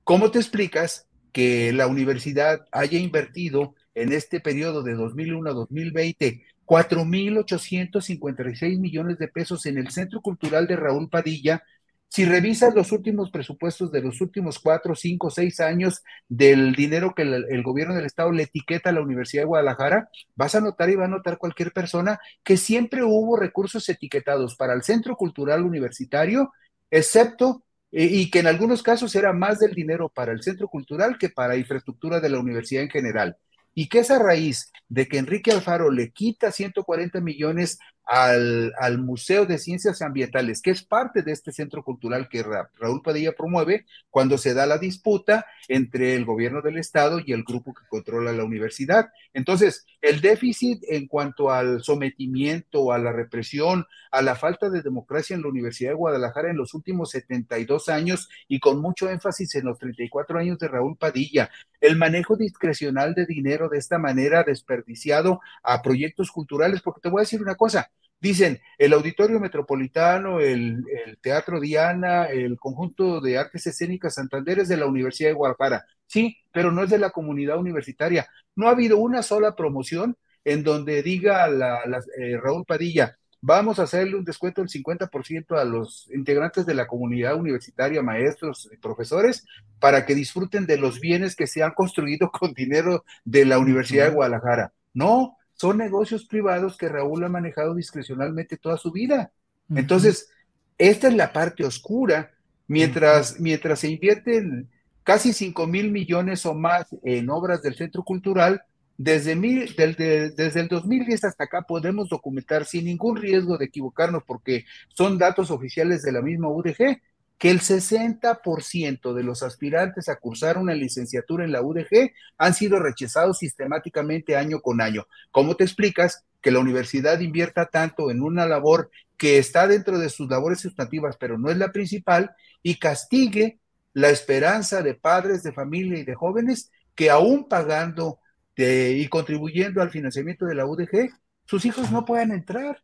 ¿cómo 0.04 0.32
te 0.32 0.39
explicas 0.39 1.08
que 1.32 1.74
la 1.74 1.88
universidad 1.88 2.66
haya 2.72 3.00
invertido 3.00 3.76
en 3.96 4.13
este 4.13 4.39
periodo 4.39 4.84
de 4.84 4.94
2001 4.94 5.50
a 5.50 5.54
2020 5.54 6.44
4.856 6.66 8.80
millones 8.80 9.18
de 9.18 9.28
pesos 9.28 9.66
en 9.66 9.78
el 9.78 9.89
Centro 9.89 10.22
Cultural 10.22 10.68
de 10.68 10.76
Raúl 10.76 11.10
Padilla. 11.10 11.63
Si 12.08 12.26
revisas 12.26 12.76
los 12.76 12.92
últimos 12.92 13.32
presupuestos 13.32 13.92
de 13.92 14.02
los 14.02 14.22
últimos 14.22 14.60
cuatro, 14.60 14.94
cinco, 14.94 15.32
seis 15.32 15.60
años 15.60 16.04
del 16.30 16.76
dinero 16.76 17.16
que 17.16 17.24
el, 17.24 17.63
gobierno 17.63 17.96
del 17.96 18.06
estado 18.06 18.32
le 18.32 18.44
etiqueta 18.44 18.92
a 18.92 18.94
la 18.94 19.02
Universidad 19.02 19.42
de 19.42 19.48
Guadalajara, 19.48 20.10
vas 20.36 20.54
a 20.54 20.62
notar 20.62 20.92
y 20.92 20.96
va 20.96 21.06
a 21.06 21.08
notar 21.08 21.39
cualquier 21.39 21.72
persona 21.72 22.20
que 22.44 22.58
siempre 22.58 23.04
hubo 23.04 23.36
recursos 23.36 23.89
etiquetados 23.89 24.56
para 24.56 24.74
el 24.74 24.84
Centro 24.84 25.16
Cultural 25.16 25.63
Universitario, 25.63 26.54
excepto 26.92 27.63
y 27.96 28.32
que 28.32 28.40
en 28.40 28.48
algunos 28.48 28.82
casos 28.82 29.16
era 29.16 29.34
más 29.34 29.60
del 29.60 29.74
dinero 29.76 30.10
para 30.10 30.32
el 30.32 30.42
centro 30.42 30.68
cultural 30.68 31.18
que 31.20 31.30
para 31.30 31.56
infraestructura 31.56 32.20
de 32.20 32.30
la 32.30 32.40
universidad 32.40 32.82
en 32.82 32.90
general. 32.90 33.38
Y 33.76 33.88
que 33.88 34.00
esa 34.00 34.18
raíz 34.18 34.72
de 34.90 35.08
que 35.08 35.20
Enrique 35.20 35.52
Alfaro 35.52 35.92
le 35.92 36.12
quita 36.12 36.52
140 36.52 37.22
millones 37.22 37.78
al, 38.06 38.74
al, 38.80 38.98
Museo 38.98 39.46
de 39.46 39.58
Ciencias 39.58 40.02
Ambientales, 40.02 40.62
que 40.62 40.72
es 40.72 40.84
parte 40.84 41.22
de 41.22 41.32
este 41.32 41.52
centro 41.52 41.84
cultural 41.84 42.28
que 42.30 42.44
Raúl 42.44 43.02
Padilla 43.02 43.34
promueve 43.34 43.86
cuando 44.10 44.38
se 44.38 44.54
da 44.54 44.66
la 44.66 44.78
disputa 44.78 45.46
entre 45.68 46.16
el 46.16 46.26
gobierno 46.26 46.62
del 46.62 46.78
Estado 46.78 47.20
y 47.26 47.32
el 47.32 47.44
grupo 47.44 47.74
que 47.74 47.88
controla 47.88 48.34
la 48.34 48.44
universidad. 48.44 49.10
Entonces, 49.34 49.86
el 50.02 50.22
déficit 50.22 50.84
en 50.89 51.08
cuanto 51.08 51.50
al 51.50 51.82
sometimiento, 51.82 52.92
a 52.92 52.98
la 52.98 53.12
represión, 53.12 53.86
a 54.12 54.22
la 54.22 54.36
falta 54.36 54.70
de 54.70 54.82
democracia 54.82 55.36
en 55.36 55.42
la 55.42 55.48
Universidad 55.48 55.92
de 55.92 55.96
Guadalajara 55.96 56.52
en 56.52 56.58
los 56.58 56.74
últimos 56.74 57.12
72 57.12 57.89
años 57.89 58.30
y 58.48 58.60
con 58.60 58.82
mucho 58.82 59.10
énfasis 59.10 59.56
en 59.56 59.66
los 59.66 59.80
34 59.80 60.39
años 60.39 60.60
de 60.60 60.68
Raúl 60.68 60.98
Padilla, 60.98 61.50
el 61.80 61.98
manejo 61.98 62.36
discrecional 62.36 63.13
de 63.13 63.26
dinero 63.26 63.70
de 63.70 63.78
esta 63.78 63.98
manera 63.98 64.44
desperdiciado 64.44 65.42
a 65.63 65.82
proyectos 65.82 66.32
culturales, 66.32 66.82
porque 66.82 67.02
te 67.02 67.10
voy 67.10 67.20
a 67.20 67.24
decir 67.24 67.42
una 67.42 67.56
cosa, 67.56 67.92
Dicen, 68.24 68.62
el 68.78 68.94
Auditorio 68.94 69.38
Metropolitano, 69.38 70.40
el, 70.40 70.86
Teatro 71.20 71.60
Diana, 71.60 72.28
el 72.28 72.58
conjunto 72.58 73.20
de 73.20 73.38
artes 73.38 73.68
escénicas 73.68 74.14
Santander 74.14 74.60
es 74.60 74.70
de 74.70 74.78
la 74.78 74.86
Universidad 74.86 75.32
de 75.32 75.34
Guadalajara. 75.34 75.86
Sí, 76.08 76.38
pero 76.54 76.72
no 76.72 76.84
es 76.84 76.90
de 76.90 77.00
la 77.00 77.10
comunidad 77.10 77.58
universitaria. 77.58 78.26
No 78.56 78.70
ha 78.70 78.72
habido 78.72 78.98
una 78.98 79.24
sola 79.24 79.58
promoción 79.58 80.16
en 80.46 80.64
donde 80.64 81.04
diga 81.04 81.50
la, 81.50 81.82
eh, 82.18 82.38
Raúl 82.42 82.64
Padilla, 82.66 83.18
vamos 83.42 83.78
a 83.80 83.84
hacerle 83.84 84.16
un 84.16 84.24
descuento 84.24 84.62
del 84.62 84.70
50% 84.70 85.60
a 85.60 85.66
los 85.66 86.10
integrantes 86.14 86.66
de 86.66 86.76
la 86.76 86.88
comunidad 86.88 87.36
universitaria, 87.36 88.02
maestros 88.02 88.70
y 88.72 88.78
profesores, 88.78 89.46
para 89.80 90.06
que 90.06 90.16
disfruten 90.16 90.66
de 90.66 90.78
los 90.78 91.02
bienes 91.02 91.36
que 91.36 91.46
se 91.46 91.62
han 91.62 91.74
construido 91.74 92.32
con 92.40 92.54
dinero 92.54 93.04
de 93.26 93.44
la 93.44 93.60
Universidad 93.60 94.06
de 94.06 94.16
Guadalajara. 94.16 94.72
No, 94.94 95.36
son 95.54 95.78
negocios 95.78 96.26
privados 96.26 96.78
que 96.78 96.89
Raúl 96.89 97.24
ha 97.24 97.30
manejado 97.30 97.76
discrecionalmente 97.76 98.58
toda 98.58 98.78
su 98.78 98.92
vida. 98.92 99.32
Entonces, 99.70 100.30
esta 100.78 101.08
es 101.08 101.13
la 101.16 101.32
parte 101.32 101.63
oscura. 101.66 102.32
Mientras, 102.68 103.39
mientras 103.39 103.80
se 103.80 103.89
invierten 103.89 104.70
casi 105.04 105.34
5 105.34 105.68
mil 105.68 105.92
millones 105.92 106.46
o 106.46 106.54
más 106.54 106.88
en 107.04 107.30
obras 107.30 107.62
del 107.62 107.76
Centro 107.76 108.04
Cultural, 108.04 108.63
desde, 108.98 109.36
desde 109.36 110.60
el 110.60 110.68
2010 110.68 111.24
hasta 111.24 111.46
acá 111.46 111.63
podemos 111.63 112.10
documentar 112.10 112.66
sin 112.66 112.86
ningún 112.86 113.18
riesgo 113.18 113.58
de 113.58 113.66
equivocarnos 113.66 114.24
porque 114.26 114.66
son 114.89 115.18
datos 115.18 115.52
oficiales 115.52 116.04
de 116.04 116.12
la 116.12 116.22
misma 116.22 116.50
UDG 116.50 117.02
que 117.38 117.50
el 117.50 117.60
60% 117.60 119.13
de 119.13 119.24
los 119.24 119.43
aspirantes 119.43 120.08
a 120.08 120.15
cursar 120.15 120.58
una 120.58 120.74
licenciatura 120.74 121.43
en 121.43 121.52
la 121.52 121.62
UDG 121.62 122.12
han 122.38 122.54
sido 122.54 122.80
rechazados 122.80 123.39
sistemáticamente 123.39 124.38
año 124.38 124.62
con 124.62 124.82
año. 124.82 125.08
¿Cómo 125.32 125.56
te 125.56 125.63
explicas 125.63 126.26
que 126.41 126.52
la 126.52 126.60
universidad 126.60 127.19
invierta 127.19 127.65
tanto 127.67 128.12
en 128.12 128.22
una 128.22 128.46
labor 128.46 128.91
que 129.17 129.38
está 129.38 129.67
dentro 129.67 130.00
de 130.00 130.10
sus 130.10 130.30
labores 130.30 130.60
sustantivas, 130.60 131.15
pero 131.17 131.38
no 131.38 131.50
es 131.50 131.58
la 131.58 131.72
principal, 131.72 132.36
y 132.62 132.76
castigue 132.76 133.60
la 133.93 134.10
esperanza 134.10 134.82
de 134.82 134.96
padres 134.96 135.43
de 135.43 135.54
familia 135.54 136.00
y 136.00 136.04
de 136.04 136.15
jóvenes 136.15 136.72
que 136.96 137.10
aún 137.10 137.48
pagando 137.48 138.19
y 138.56 139.08
contribuyendo 139.08 139.82
al 139.82 139.89
financiamiento 139.89 140.46
de 140.46 140.56
la 140.56 140.65
UDG, 140.65 141.10
sus 141.46 141.65
hijos 141.65 141.91
no 141.91 142.06
puedan 142.06 142.32
entrar? 142.32 142.84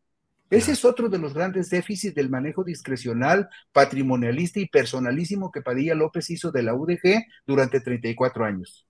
Ese 0.50 0.72
es 0.72 0.84
otro 0.84 1.10
de 1.10 1.20
los 1.20 1.34
grandes 1.34 1.70
déficits 1.70 2.16
del 2.16 2.30
manejo 2.30 2.64
discrecional, 2.64 3.50
patrimonialista 3.72 4.60
y 4.60 4.68
personalísimo 4.68 5.52
que 5.52 5.62
Padilla 5.62 5.94
López 5.94 6.30
hizo 6.32 6.52
de 6.52 6.64
la 6.64 6.74
UDG 6.74 7.24
durante 7.46 7.80
34 7.82 8.46
años. 8.46 8.88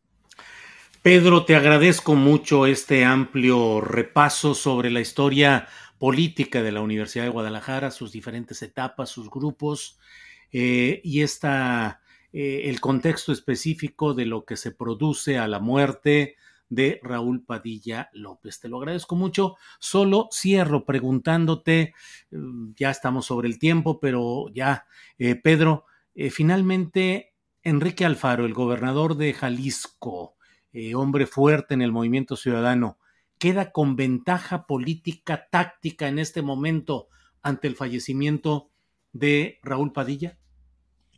Pedro, 1.01 1.45
te 1.45 1.55
agradezco 1.55 2.15
mucho 2.15 2.65
este 2.65 3.05
amplio 3.05 3.81
repaso 3.81 4.53
sobre 4.53 4.89
la 4.89 5.01
historia 5.01 5.67
política 5.97 6.61
de 6.61 6.71
la 6.71 6.81
Universidad 6.81 7.25
de 7.25 7.29
Guadalajara, 7.29 7.91
sus 7.91 8.11
diferentes 8.11 8.61
etapas, 8.61 9.09
sus 9.09 9.29
grupos 9.29 9.99
eh, 10.51 11.01
y 11.03 11.21
esta, 11.21 12.01
eh, 12.31 12.63
el 12.65 12.79
contexto 12.79 13.31
específico 13.31 14.13
de 14.13 14.25
lo 14.25 14.45
que 14.45 14.57
se 14.57 14.71
produce 14.71 15.37
a 15.37 15.47
la 15.47 15.59
muerte, 15.59 16.37
de 16.69 16.99
Raúl 17.03 17.43
Padilla 17.43 18.09
López. 18.13 18.59
Te 18.59 18.69
lo 18.69 18.77
agradezco 18.77 19.15
mucho. 19.15 19.55
Solo 19.79 20.29
cierro 20.31 20.85
preguntándote, 20.85 21.93
mm, 22.31 22.71
ya 22.75 22.91
estamos 22.91 23.25
sobre 23.25 23.47
el 23.47 23.59
tiempo, 23.59 23.99
pero 23.99 24.45
ya, 24.53 24.85
eh, 25.17 25.35
Pedro, 25.35 25.85
eh, 26.15 26.29
finalmente, 26.29 27.33
Enrique 27.63 28.05
Alfaro, 28.05 28.45
el 28.45 28.53
gobernador 28.53 29.17
de 29.17 29.33
Jalisco, 29.33 30.35
eh, 30.71 30.95
hombre 30.95 31.25
fuerte 31.25 31.73
en 31.73 31.81
el 31.81 31.91
movimiento 31.91 32.35
ciudadano, 32.35 32.99
queda 33.37 33.71
con 33.71 33.95
ventaja 33.95 34.65
política 34.67 35.47
táctica 35.49 36.07
en 36.07 36.19
este 36.19 36.41
momento 36.41 37.07
ante 37.41 37.67
el 37.67 37.75
fallecimiento 37.75 38.69
de 39.13 39.59
Raúl 39.63 39.91
Padilla? 39.91 40.37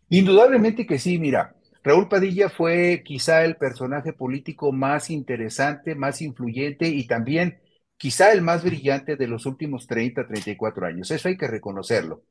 Indudablemente 0.10 0.86
que 0.86 1.00
sí, 1.00 1.20
mira, 1.20 1.56
Raúl 1.84 2.08
Padilla 2.10 2.50
fue 2.50 3.02
quizá 3.04 3.44
el 3.44 3.56
personaje 3.58 4.14
político 4.14 4.72
más 4.72 5.10
interesante, 5.10 5.96
más 5.96 6.22
influyente 6.22 6.88
y 6.88 7.08
también 7.08 7.60
quizá 7.98 8.32
el 8.34 8.42
más 8.42 8.64
brillante 8.64 9.16
de 9.16 9.28
los 9.28 9.46
últimos 9.48 9.88
30, 9.88 10.28
34 10.28 10.86
años. 10.86 11.10
Eso 11.12 11.28
hay 11.28 11.38
que 11.38 11.48
reconocerlo. 11.48 12.24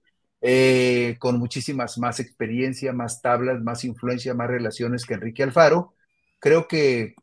eh, 0.42 1.16
con 1.18 1.38
muchísimas 1.38 1.98
más 1.98 2.18
experiencia, 2.20 2.92
más 2.94 3.20
tablas, 3.22 3.60
más 3.62 3.84
influencia, 3.84 4.32
más 4.34 4.48
relaciones 4.48 5.04
que 5.04 5.14
Enrique 5.14 5.42
Alfaro. 5.42 5.94
Creo 6.38 6.66
que 6.68 7.14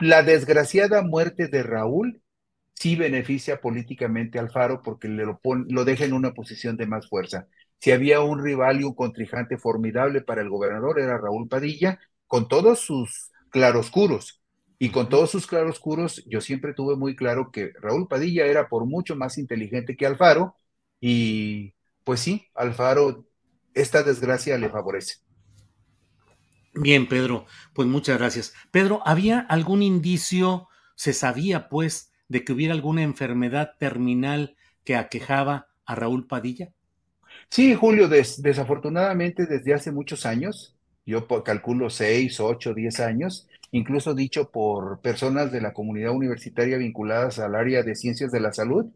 la 0.00 0.22
desgraciada 0.24 1.02
muerte 1.02 1.48
de 1.48 1.62
Raúl 1.62 2.20
sí 2.74 2.96
beneficia 2.96 3.60
políticamente 3.60 4.38
a 4.38 4.42
Alfaro 4.42 4.82
porque 4.82 5.08
le 5.08 5.24
lo, 5.26 5.40
lo 5.68 5.84
deja 5.84 6.04
en 6.04 6.14
una 6.14 6.32
posición 6.34 6.76
de 6.76 6.86
más 6.86 7.08
fuerza. 7.08 7.48
Si 7.78 7.92
había 7.92 8.20
un 8.20 8.42
rival 8.42 8.80
y 8.80 8.84
un 8.84 8.94
contrijante 8.94 9.58
formidable 9.58 10.20
para 10.20 10.42
el 10.42 10.48
gobernador, 10.48 10.98
era 10.98 11.18
Raúl 11.18 11.48
Padilla, 11.48 11.98
con 12.26 12.48
todos 12.48 12.80
sus 12.80 13.30
claroscuros. 13.50 14.42
Y 14.78 14.90
con 14.90 15.08
todos 15.08 15.30
sus 15.30 15.46
claroscuros, 15.46 16.22
yo 16.26 16.40
siempre 16.40 16.74
tuve 16.74 16.96
muy 16.96 17.16
claro 17.16 17.50
que 17.50 17.72
Raúl 17.80 18.08
Padilla 18.08 18.46
era 18.46 18.68
por 18.68 18.84
mucho 18.84 19.16
más 19.16 19.38
inteligente 19.38 19.96
que 19.96 20.06
Alfaro, 20.06 20.56
y 21.00 21.74
pues 22.04 22.20
sí, 22.20 22.46
Alfaro, 22.54 23.26
esta 23.74 24.02
desgracia 24.02 24.58
le 24.58 24.68
favorece. 24.68 25.16
Bien, 26.74 27.08
Pedro, 27.08 27.46
pues 27.72 27.88
muchas 27.88 28.18
gracias. 28.18 28.54
Pedro, 28.70 29.00
¿había 29.06 29.40
algún 29.40 29.82
indicio, 29.82 30.68
se 30.94 31.14
sabía 31.14 31.70
pues, 31.70 32.12
de 32.28 32.44
que 32.44 32.52
hubiera 32.52 32.74
alguna 32.74 33.02
enfermedad 33.02 33.72
terminal 33.78 34.56
que 34.84 34.96
aquejaba 34.96 35.68
a 35.86 35.94
Raúl 35.94 36.26
Padilla? 36.26 36.72
Sí, 37.50 37.74
Julio, 37.74 38.08
desafortunadamente 38.08 39.46
desde 39.46 39.74
hace 39.74 39.92
muchos 39.92 40.26
años, 40.26 40.76
yo 41.04 41.26
calculo 41.44 41.90
seis, 41.90 42.40
ocho, 42.40 42.74
diez 42.74 43.00
años, 43.00 43.48
incluso 43.70 44.14
dicho 44.14 44.50
por 44.50 45.00
personas 45.00 45.52
de 45.52 45.60
la 45.60 45.72
comunidad 45.72 46.12
universitaria 46.12 46.76
vinculadas 46.78 47.38
al 47.38 47.54
área 47.54 47.82
de 47.82 47.94
ciencias 47.94 48.32
de 48.32 48.40
la 48.40 48.52
salud, 48.52 48.86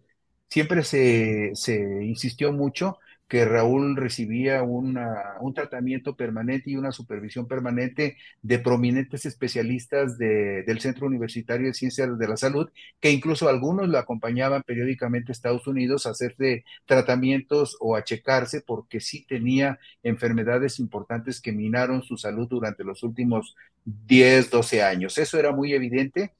siempre 0.48 0.82
se, 0.84 1.52
se 1.54 2.04
insistió 2.04 2.52
mucho 2.52 2.98
que 3.30 3.44
Raúl 3.44 3.96
recibía 3.96 4.64
una, 4.64 5.36
un 5.40 5.54
tratamiento 5.54 6.16
permanente 6.16 6.72
y 6.72 6.76
una 6.76 6.90
supervisión 6.90 7.46
permanente 7.46 8.16
de 8.42 8.58
prominentes 8.58 9.24
especialistas 9.24 10.18
de, 10.18 10.64
del 10.64 10.80
Centro 10.80 11.06
Universitario 11.06 11.68
de 11.68 11.74
Ciencias 11.74 12.18
de 12.18 12.28
la 12.28 12.36
Salud, 12.36 12.68
que 12.98 13.12
incluso 13.12 13.48
algunos 13.48 13.88
lo 13.88 13.98
acompañaban 13.98 14.64
periódicamente 14.64 15.30
a 15.30 15.34
Estados 15.34 15.68
Unidos 15.68 16.06
a 16.06 16.10
hacerse 16.10 16.64
tratamientos 16.86 17.76
o 17.78 17.94
a 17.94 18.02
checarse 18.02 18.62
porque 18.62 18.98
sí 19.00 19.24
tenía 19.28 19.78
enfermedades 20.02 20.80
importantes 20.80 21.40
que 21.40 21.52
minaron 21.52 22.02
su 22.02 22.16
salud 22.16 22.48
durante 22.48 22.82
los 22.82 23.04
últimos 23.04 23.54
10, 23.84 24.50
12 24.50 24.82
años. 24.82 25.18
Eso 25.18 25.38
era 25.38 25.52
muy 25.52 25.72
evidente. 25.72 26.32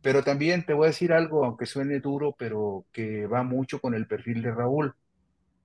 Pero 0.00 0.22
también 0.22 0.64
te 0.64 0.72
voy 0.72 0.84
a 0.84 0.88
decir 0.90 1.12
algo, 1.12 1.44
aunque 1.44 1.66
suene 1.66 1.98
duro, 1.98 2.36
pero 2.38 2.84
que 2.92 3.26
va 3.26 3.42
mucho 3.42 3.80
con 3.80 3.92
el 3.94 4.06
perfil 4.06 4.40
de 4.42 4.52
Raúl 4.52 4.94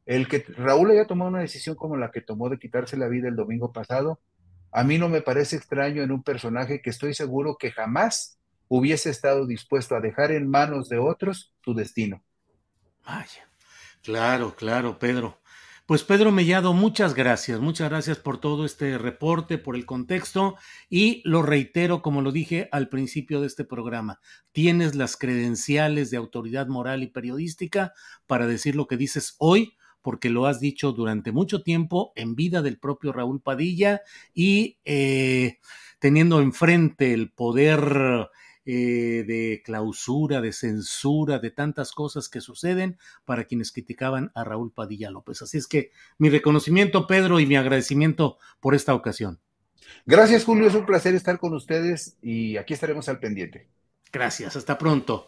el 0.05 0.27
que 0.27 0.45
Raúl 0.57 0.91
haya 0.91 1.07
tomado 1.07 1.29
una 1.29 1.41
decisión 1.41 1.75
como 1.75 1.97
la 1.97 2.11
que 2.11 2.21
tomó 2.21 2.49
de 2.49 2.59
quitarse 2.59 2.97
la 2.97 3.07
vida 3.07 3.27
el 3.27 3.35
domingo 3.35 3.71
pasado, 3.71 4.19
a 4.71 4.83
mí 4.83 4.97
no 4.97 5.09
me 5.09 5.21
parece 5.21 5.55
extraño 5.55 6.01
en 6.01 6.11
un 6.11 6.23
personaje 6.23 6.81
que 6.81 6.89
estoy 6.89 7.13
seguro 7.13 7.57
que 7.57 7.71
jamás 7.71 8.39
hubiese 8.67 9.09
estado 9.09 9.45
dispuesto 9.45 9.95
a 9.95 9.99
dejar 9.99 10.31
en 10.31 10.49
manos 10.49 10.87
de 10.87 10.97
otros 10.97 11.53
su 11.63 11.73
destino. 11.73 12.23
Vaya, 13.05 13.49
claro, 14.01 14.55
claro, 14.55 14.97
Pedro. 14.97 15.41
Pues 15.85 16.03
Pedro 16.03 16.31
Mellado, 16.31 16.71
muchas 16.71 17.15
gracias, 17.15 17.59
muchas 17.59 17.89
gracias 17.89 18.17
por 18.17 18.39
todo 18.39 18.63
este 18.63 18.97
reporte, 18.97 19.57
por 19.57 19.75
el 19.75 19.85
contexto 19.85 20.55
y 20.89 21.21
lo 21.25 21.41
reitero 21.41 22.01
como 22.01 22.21
lo 22.21 22.31
dije 22.31 22.69
al 22.71 22.87
principio 22.87 23.41
de 23.41 23.47
este 23.47 23.65
programa, 23.65 24.21
tienes 24.53 24.95
las 24.95 25.17
credenciales 25.17 26.09
de 26.09 26.15
autoridad 26.15 26.67
moral 26.67 27.03
y 27.03 27.07
periodística 27.07 27.91
para 28.25 28.47
decir 28.47 28.77
lo 28.77 28.87
que 28.87 28.95
dices 28.95 29.35
hoy 29.37 29.75
porque 30.01 30.29
lo 30.29 30.45
has 30.45 30.59
dicho 30.59 30.91
durante 30.91 31.31
mucho 31.31 31.63
tiempo 31.63 32.11
en 32.15 32.35
vida 32.35 32.61
del 32.61 32.77
propio 32.77 33.11
Raúl 33.11 33.41
Padilla 33.41 34.01
y 34.33 34.77
eh, 34.85 35.59
teniendo 35.99 36.41
enfrente 36.41 37.13
el 37.13 37.31
poder 37.31 38.29
eh, 38.63 39.23
de 39.27 39.61
clausura, 39.65 40.39
de 40.39 40.53
censura, 40.53 41.39
de 41.39 41.49
tantas 41.49 41.91
cosas 41.91 42.29
que 42.29 42.41
suceden 42.41 42.99
para 43.25 43.45
quienes 43.45 43.71
criticaban 43.71 44.31
a 44.35 44.43
Raúl 44.43 44.71
Padilla 44.71 45.09
López. 45.09 45.41
Así 45.41 45.57
es 45.57 45.67
que 45.67 45.91
mi 46.19 46.29
reconocimiento, 46.29 47.07
Pedro, 47.07 47.39
y 47.39 47.47
mi 47.47 47.55
agradecimiento 47.55 48.37
por 48.59 48.75
esta 48.75 48.93
ocasión. 48.93 49.39
Gracias, 50.05 50.45
Julio. 50.45 50.67
Es 50.67 50.75
un 50.75 50.85
placer 50.85 51.15
estar 51.15 51.39
con 51.39 51.53
ustedes 51.53 52.17
y 52.21 52.57
aquí 52.57 52.73
estaremos 52.73 53.09
al 53.09 53.19
pendiente. 53.19 53.67
Gracias. 54.11 54.55
Hasta 54.55 54.77
pronto. 54.77 55.27